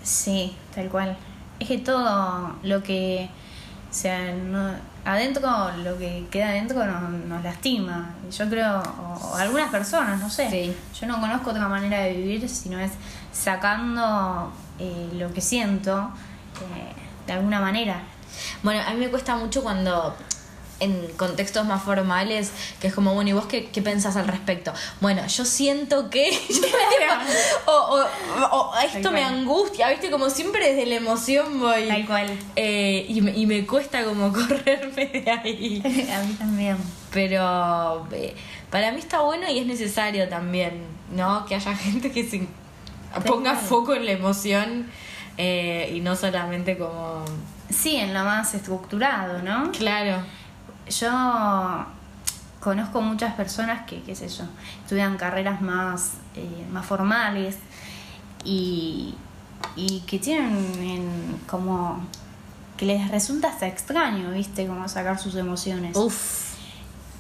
[0.04, 1.16] Sí, tal cual.
[1.58, 3.28] Es que todo lo que,
[3.90, 4.74] o sea, no-
[5.04, 5.50] adentro,
[5.84, 8.14] lo que queda adentro nos, nos lastima.
[8.36, 10.48] Yo creo, o, o algunas personas, no sé.
[10.48, 10.76] Sí.
[11.00, 12.92] Yo no conozco otra manera de vivir, sino es
[13.32, 16.10] sacando eh, lo que siento
[16.60, 16.92] eh,
[17.26, 18.00] de alguna manera.
[18.62, 20.14] Bueno, a mí me cuesta mucho cuando
[20.80, 24.72] en contextos más formales, que es como, bueno, ¿y vos qué, qué pensás al respecto?
[25.00, 26.30] Bueno, yo siento que...
[27.66, 29.34] o, o, o esto Tal me cual.
[29.34, 30.10] angustia, ¿viste?
[30.10, 31.86] Como siempre desde la emoción voy...
[31.86, 32.36] Tal cual.
[32.56, 36.08] Eh, y, me, y me cuesta como correrme de ahí.
[36.12, 36.76] A mí también.
[37.12, 38.34] Pero eh,
[38.70, 40.82] para mí está bueno y es necesario también,
[41.14, 41.46] ¿no?
[41.46, 42.44] Que haya gente que se
[43.24, 44.90] ponga foco en la emoción
[45.38, 47.24] eh, y no solamente como...
[47.72, 49.72] Sí, en lo más estructurado, ¿no?
[49.72, 50.22] Claro.
[50.88, 51.86] Yo
[52.60, 54.44] conozco muchas personas que, qué sé yo,
[54.82, 57.56] estudian carreras más, eh, más formales
[58.44, 59.14] y,
[59.76, 62.00] y que tienen en- como
[62.76, 64.66] que les resulta hasta extraño, ¿viste?
[64.66, 65.96] Como sacar sus emociones.
[65.96, 66.52] Uf.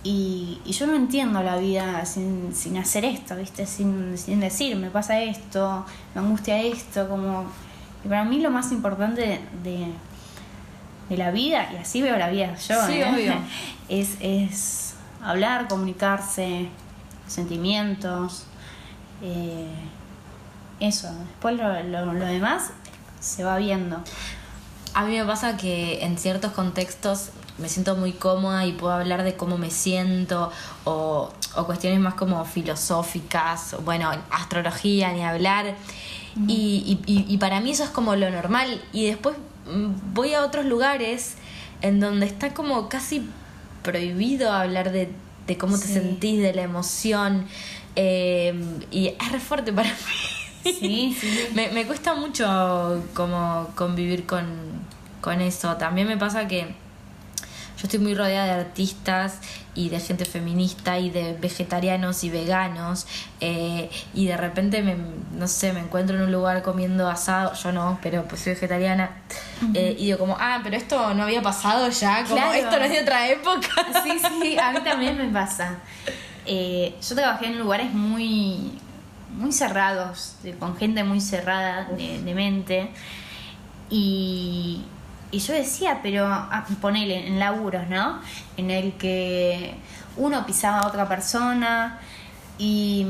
[0.04, 3.66] Y, y yo no entiendo la vida sin, sin hacer esto, ¿viste?
[3.66, 7.44] Sin, sin decir, me pasa esto, me angustia esto, como...
[8.04, 9.86] Y para mí lo más importante de, de
[11.16, 13.06] la vida, y así veo la vida yo, Sí, ¿eh?
[13.12, 13.34] obvio.
[13.88, 16.68] es, es hablar, comunicarse,
[17.26, 18.44] sentimientos,
[19.22, 19.66] eh,
[20.80, 21.08] eso.
[21.28, 22.70] Después lo, lo, lo demás
[23.20, 24.02] se va viendo.
[24.94, 29.22] A mí me pasa que en ciertos contextos me siento muy cómoda y puedo hablar
[29.22, 30.50] de cómo me siento
[30.84, 35.74] o, o cuestiones más como filosóficas, bueno, astrología, ni hablar.
[36.48, 38.82] y, y- y- y para mí eso es como lo normal.
[38.92, 39.36] Y después
[40.12, 41.34] voy a otros lugares
[41.80, 43.26] en donde está como casi
[43.82, 45.10] prohibido hablar de,
[45.46, 47.46] de cómo te sentís, de la emoción.
[47.96, 48.54] eh,
[48.90, 50.72] y es re fuerte para mí.
[50.72, 51.48] Sí, sí.
[51.54, 54.44] me, me cuesta mucho como convivir con,
[55.20, 55.76] con eso.
[55.76, 56.74] También me pasa que
[57.82, 59.38] yo estoy muy rodeada de artistas
[59.74, 63.08] y de gente feminista y de vegetarianos y veganos
[63.40, 64.94] eh, y de repente me,
[65.32, 69.10] no sé me encuentro en un lugar comiendo asado yo no pero pues soy vegetariana
[69.74, 72.52] eh, y digo como ah pero esto no había pasado ya como Claro.
[72.52, 73.68] esto no es de otra época
[74.04, 75.78] Sí, sí, a mí también me pasa.
[76.46, 78.72] Eh, yo trabajé en lugares muy,
[79.36, 82.90] muy cerrados, con gente muy cerrada de, de mente.
[83.90, 84.82] Y,
[85.32, 88.20] y yo decía, pero ah, ponele en laburos, ¿no?
[88.56, 89.74] En el que
[90.16, 91.98] uno pisaba a otra persona
[92.58, 93.06] y,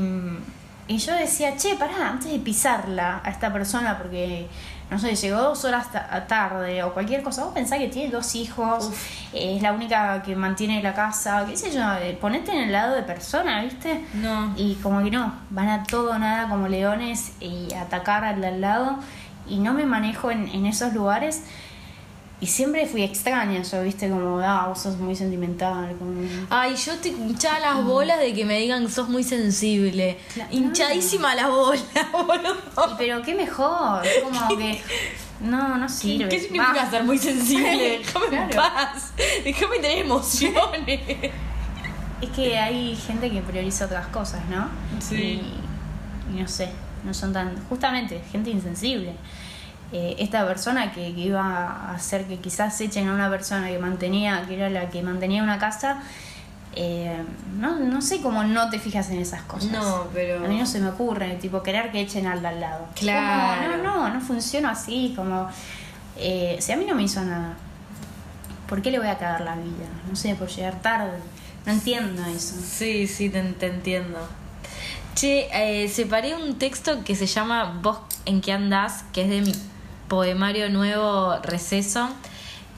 [0.87, 4.47] y yo decía, che, pará, antes de pisarla a esta persona, porque
[4.89, 8.35] no sé, llegó dos horas ta- tarde o cualquier cosa, vos pensás que tiene dos
[8.35, 8.91] hijos,
[9.33, 12.95] es la única que mantiene la casa, qué sé yo, eh, ponete en el lado
[12.95, 14.05] de persona, ¿viste?
[14.13, 18.47] no Y como que no, van a todo nada como leones y atacar al de
[18.47, 18.99] al lado.
[19.47, 21.43] Y no me manejo en, en esos lugares.
[22.41, 25.95] Y siempre fui extraña, yo, viste, como, ah, vos sos muy sentimental.
[25.97, 26.11] Como...
[26.49, 30.17] Ay, yo estoy hinchada las bolas de que me digan sos muy sensible.
[30.33, 30.49] Claro.
[30.51, 32.57] Hinchadísima las bolas, boludo.
[32.75, 34.81] Y, pero qué mejor, como que.
[35.39, 36.27] No, no sirve.
[36.29, 37.99] ¿Qué significa ser muy sensible?
[38.03, 38.73] Déjame en Claro.
[38.73, 39.13] paz.
[39.43, 40.99] Déjame tener emociones.
[42.21, 44.67] Es que hay gente que prioriza otras cosas, ¿no?
[44.99, 45.15] Sí.
[45.15, 46.69] Y, y no sé,
[47.05, 47.55] no son tan.
[47.69, 49.13] Justamente, gente insensible.
[49.95, 53.77] Eh, esta persona que, que iba a hacer que quizás echen a una persona que
[53.77, 55.99] mantenía, que era la que mantenía una casa,
[56.75, 57.15] eh,
[57.59, 59.69] no, no sé cómo no te fijas en esas cosas.
[59.71, 62.59] No, pero- A mí no se me ocurre, tipo, querer que echen al de al
[62.59, 62.87] lado.
[62.95, 63.61] Claro.
[63.71, 65.47] Como, no, no, no funciona así, como.
[66.17, 67.53] eh, si a mí no me hizo nada,
[68.67, 69.85] ¿por qué le voy a cagar la vida?
[70.09, 71.19] No sé, por llegar tarde.
[71.67, 72.55] No entiendo eso.
[72.65, 74.17] Sí, sí, te, te entiendo.
[75.13, 79.41] Che, eh, separé un texto que se llama Vos en qué andás, que es de
[79.41, 79.53] mi
[80.07, 82.09] poemario nuevo Receso.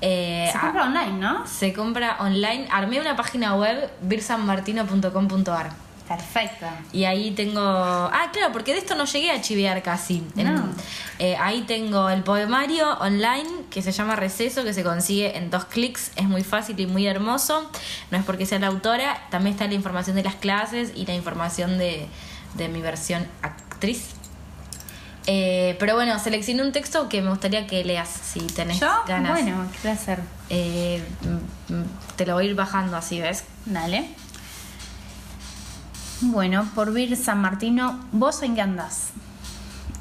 [0.02, 1.48] Eh, Se a- compra online, ¿no?
[1.48, 2.68] se compra online.
[2.72, 5.72] Armé una página web, birsanmartino.com.ar.
[6.08, 6.68] Perfecto.
[6.94, 7.60] Y ahí tengo.
[7.64, 10.24] Ah, claro, porque de esto no llegué a chivear casi.
[10.36, 10.70] No.
[11.18, 15.66] eh, ahí tengo el poemario online que se llama Receso, que se consigue en dos
[15.66, 16.12] clics.
[16.16, 17.68] Es muy fácil y muy hermoso.
[18.12, 19.20] No es porque sea la autora.
[19.32, 22.08] También está la información de las clases y la información de,
[22.54, 24.10] de mi versión actriz.
[25.28, 28.90] Eh, pero bueno, seleccioné un texto que me gustaría que leas si tenés ¿Yo?
[29.08, 29.32] ganas.
[29.32, 30.20] Bueno, qué placer.
[30.50, 31.04] Eh,
[31.70, 33.44] mm, te lo voy a ir bajando así, ¿ves?
[33.66, 34.08] Dale.
[36.22, 39.10] Bueno, por Vir San Martino, ¿vos en qué andás?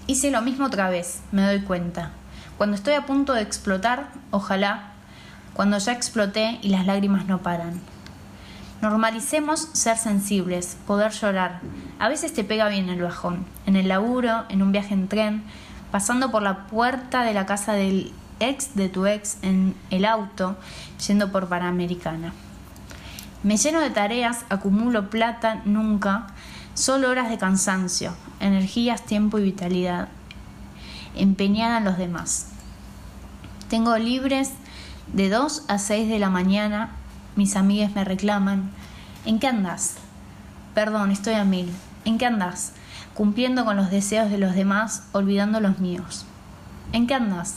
[0.06, 2.10] Hice lo mismo otra vez, me doy cuenta.
[2.56, 4.92] Cuando estoy a punto de explotar, ojalá,
[5.54, 7.80] cuando ya exploté y las lágrimas no paran.
[8.84, 11.62] Normalicemos ser sensibles, poder llorar.
[11.98, 15.42] A veces te pega bien el bajón, en el laburo, en un viaje en tren,
[15.90, 20.58] pasando por la puerta de la casa del ex de tu ex en el auto,
[21.06, 22.34] yendo por Panamericana.
[23.42, 26.26] Me lleno de tareas, acumulo plata, nunca,
[26.74, 30.08] solo horas de cansancio, energías, tiempo y vitalidad,
[31.14, 32.48] empeñada en los demás.
[33.70, 34.50] Tengo libres
[35.10, 36.90] de 2 a 6 de la mañana,
[37.36, 38.70] mis amigas me reclaman,
[39.24, 39.96] ¿en qué andás?
[40.74, 41.70] Perdón, estoy a mil,
[42.04, 42.72] ¿en qué andás?
[43.14, 46.26] Cumpliendo con los deseos de los demás, olvidando los míos.
[46.92, 47.56] ¿En qué andás?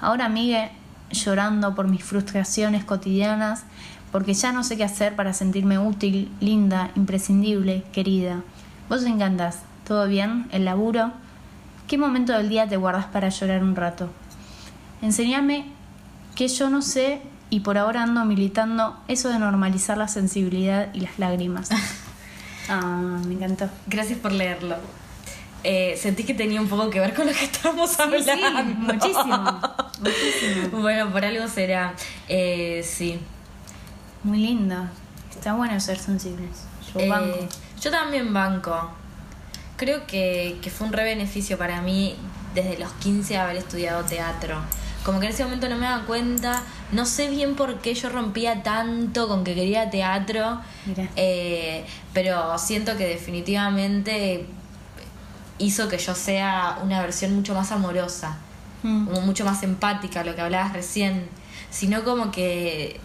[0.00, 0.70] Ahora, amigue,
[1.10, 3.64] llorando por mis frustraciones cotidianas,
[4.12, 8.42] porque ya no sé qué hacer para sentirme útil, linda, imprescindible, querida.
[8.88, 9.60] ¿Vos en qué?
[9.86, 10.46] ¿Todo bien?
[10.50, 11.12] ¿El laburo?
[11.86, 14.10] ¿Qué momento del día te guardas para llorar un rato?
[15.02, 15.66] Enseñame
[16.34, 17.20] que yo no sé
[17.50, 21.68] y por ahora ando militando eso de normalizar la sensibilidad y las lágrimas.
[22.70, 23.70] Ah, me encantó.
[23.86, 24.76] Gracias por leerlo.
[25.64, 28.26] Eh, sentí que tenía un poco que ver con lo que estábamos Sí, hablando.
[28.28, 29.60] sí, muchísimo.
[30.00, 30.78] Muchísimo.
[30.82, 31.94] Bueno, por algo será.
[32.28, 33.18] Eh, sí.
[34.22, 34.74] Muy lindo.
[35.30, 36.64] Está bueno ser sensibles.
[36.92, 37.38] Yo Eh, banco.
[37.80, 38.90] yo también banco.
[39.78, 42.16] Creo que, que fue un re beneficio para mí
[42.54, 44.58] desde los 15 haber estudiado teatro.
[45.04, 48.08] Como que en ese momento no me daba cuenta, no sé bien por qué yo
[48.08, 50.60] rompía tanto con que quería teatro,
[51.16, 54.46] eh, pero siento que definitivamente
[55.58, 58.38] hizo que yo sea una versión mucho más amorosa
[58.82, 59.06] Mm.
[59.06, 61.28] como mucho más empática, lo que hablabas recién,
[61.70, 63.00] sino como que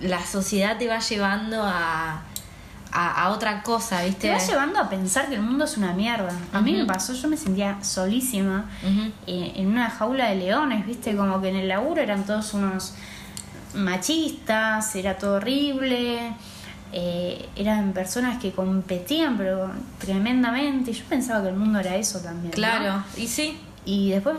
[0.00, 2.22] la sociedad te va llevando a,
[2.92, 4.28] a, a otra cosa, ¿viste?
[4.28, 6.32] Te va llevando a pensar que el mundo es una mierda.
[6.52, 8.64] A mí me pasó, yo me sentía solísima
[9.26, 11.16] eh, en una jaula de leones, ¿viste?
[11.16, 12.94] Como que en el laburo eran todos unos
[13.74, 16.32] machistas, era todo horrible.
[16.92, 20.92] eh, eran personas que competían, pero tremendamente.
[20.92, 22.50] Yo pensaba que el mundo era eso también.
[22.50, 22.54] ¿no?
[22.54, 23.60] Claro, y sí.
[23.84, 24.36] Y después,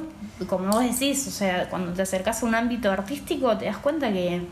[0.47, 4.11] como vos decís, o sea, cuando te acercas a un ámbito artístico, te das cuenta
[4.11, 4.47] que,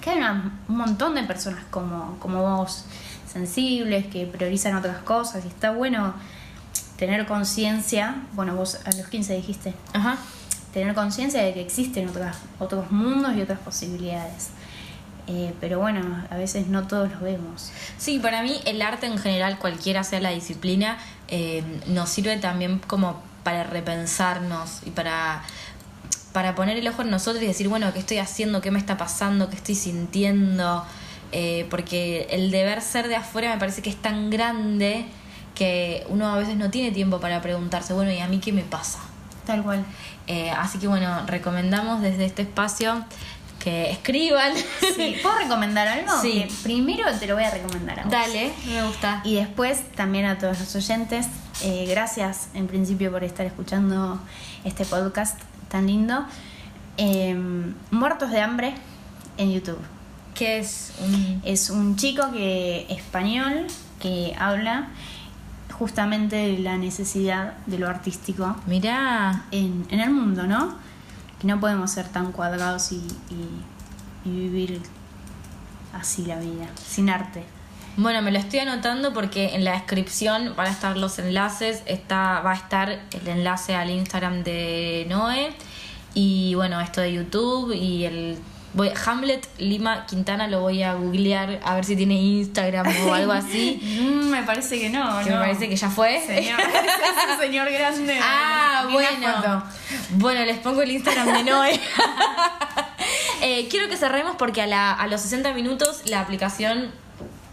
[0.00, 2.84] que hay una- un montón de personas como, como vos,
[3.34, 5.44] sensibles, que priorizan otras cosas.
[5.44, 6.14] Y está bueno
[6.96, 10.16] tener conciencia, bueno, vos a los 15 dijiste, Ajá.
[10.72, 14.50] tener conciencia de que existen otras, otros mundos y otras posibilidades.
[15.26, 17.70] Eh, pero bueno, a veces no todos los vemos.
[17.98, 22.78] Sí, para mí el arte en general, cualquiera sea la disciplina, eh, nos sirve también
[22.86, 25.42] como para repensarnos y para,
[26.32, 28.60] para poner el ojo en nosotros y decir, bueno, ¿qué estoy haciendo?
[28.60, 29.48] ¿Qué me está pasando?
[29.48, 30.84] ¿Qué estoy sintiendo?
[31.36, 35.04] Eh, porque el deber ser de afuera me parece que es tan grande
[35.56, 38.62] que uno a veces no tiene tiempo para preguntarse, bueno, ¿y a mí qué me
[38.62, 39.00] pasa?
[39.44, 39.84] Tal cual.
[40.28, 43.04] Eh, así que bueno, recomendamos desde este espacio
[43.58, 44.52] que escriban.
[44.94, 46.12] Sí, ¿Puedo recomendar algo?
[46.22, 46.44] Sí.
[46.44, 48.12] Que primero te lo voy a recomendar a vos.
[48.12, 49.20] Dale, me gusta.
[49.24, 51.26] Y después también a todos los oyentes,
[51.62, 54.20] eh, gracias en principio por estar escuchando
[54.64, 56.24] este podcast tan lindo.
[56.96, 57.36] Eh,
[57.90, 58.74] Muertos de hambre
[59.36, 59.80] en YouTube.
[60.34, 63.66] ¿Qué es un Es un chico que español
[64.00, 64.88] que habla
[65.78, 70.74] justamente de la necesidad de lo artístico Mirá, en, en el mundo, ¿no?
[71.40, 72.96] Que no podemos ser tan cuadrados y,
[73.30, 74.80] y- y vivir
[75.92, 77.44] así la vida, sin arte.
[77.96, 82.40] bueno, me lo estoy anotando porque en la descripción van a estar los enlaces, está,
[82.40, 85.54] va a estar el enlace al Instagram de Noé
[86.14, 88.38] y bueno, esto de YouTube y el
[88.74, 93.32] voy, Hamlet Lima Quintana lo voy a googlear a ver si tiene Instagram o algo
[93.32, 95.36] así, Mm, me parece que no, que no.
[95.36, 96.20] me parece que ya fue.
[96.26, 96.60] Señor,
[97.40, 98.18] señor grande.
[98.22, 99.64] Ah, bueno.
[100.10, 101.80] Bueno, les pongo el Instagram de Noé.
[103.42, 106.90] Eh, quiero que cerremos porque a, la- a los 60 minutos la aplicación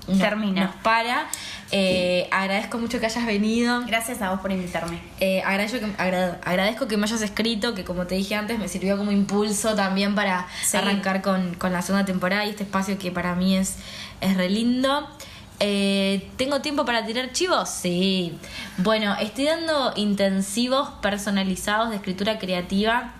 [0.07, 0.65] no- Termina.
[0.65, 1.27] Nos para.
[1.73, 3.81] Eh, agradezco mucho que hayas venido.
[3.85, 4.99] Gracias a vos por invitarme.
[5.19, 8.67] Eh, agradezco, que, agra- agradezco que me hayas escrito, que como te dije antes, me
[8.67, 10.77] sirvió como impulso también para Sí.
[10.77, 13.77] arrancar con, con la segunda temporada y este espacio que para mí es,
[14.19, 15.07] es re lindo.
[15.63, 17.69] Eh, ¿Tengo tiempo para tirar chivos?
[17.69, 18.37] Sí.
[18.77, 23.13] Bueno, estoy dando intensivos personalizados de escritura creativa.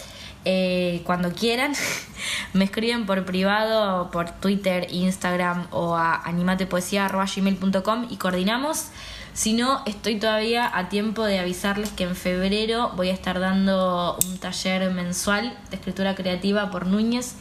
[0.44, 1.74] Eh, cuando quieran,
[2.54, 8.88] me escriben por privado, por Twitter, Instagram o a animatepoesia.gmail.com y coordinamos.
[9.34, 14.18] Si no, estoy todavía a tiempo de avisarles que en febrero voy a estar dando
[14.28, 17.36] un taller mensual de escritura creativa por Núñez.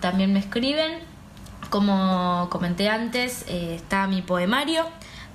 [0.00, 0.98] También me escriben.
[1.70, 4.84] Como comenté antes, eh, está mi poemario,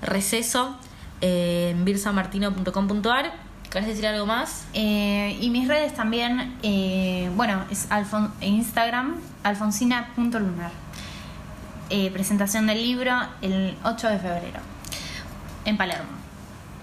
[0.02, 0.76] Receso,
[1.22, 3.45] eh, en birsamartino.com.ar.
[3.76, 4.64] ¿Querés decir algo más?
[4.74, 10.72] Eh, y mis redes también, eh, bueno, es Alfon Instagram, alfonsina.lunar.
[11.90, 13.12] Eh, presentación del libro
[13.42, 14.60] el 8 de febrero,
[15.66, 16.08] en Palermo.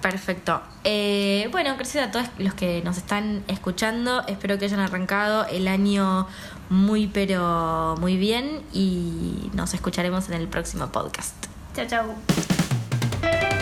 [0.03, 0.61] Perfecto.
[0.85, 4.23] Eh, bueno, gracias a todos los que nos están escuchando.
[4.27, 6.29] Espero que hayan arrancado el año
[6.69, 8.61] muy, pero muy bien.
[8.75, 11.47] Y nos escucharemos en el próximo podcast.
[11.75, 13.62] Chao, chao.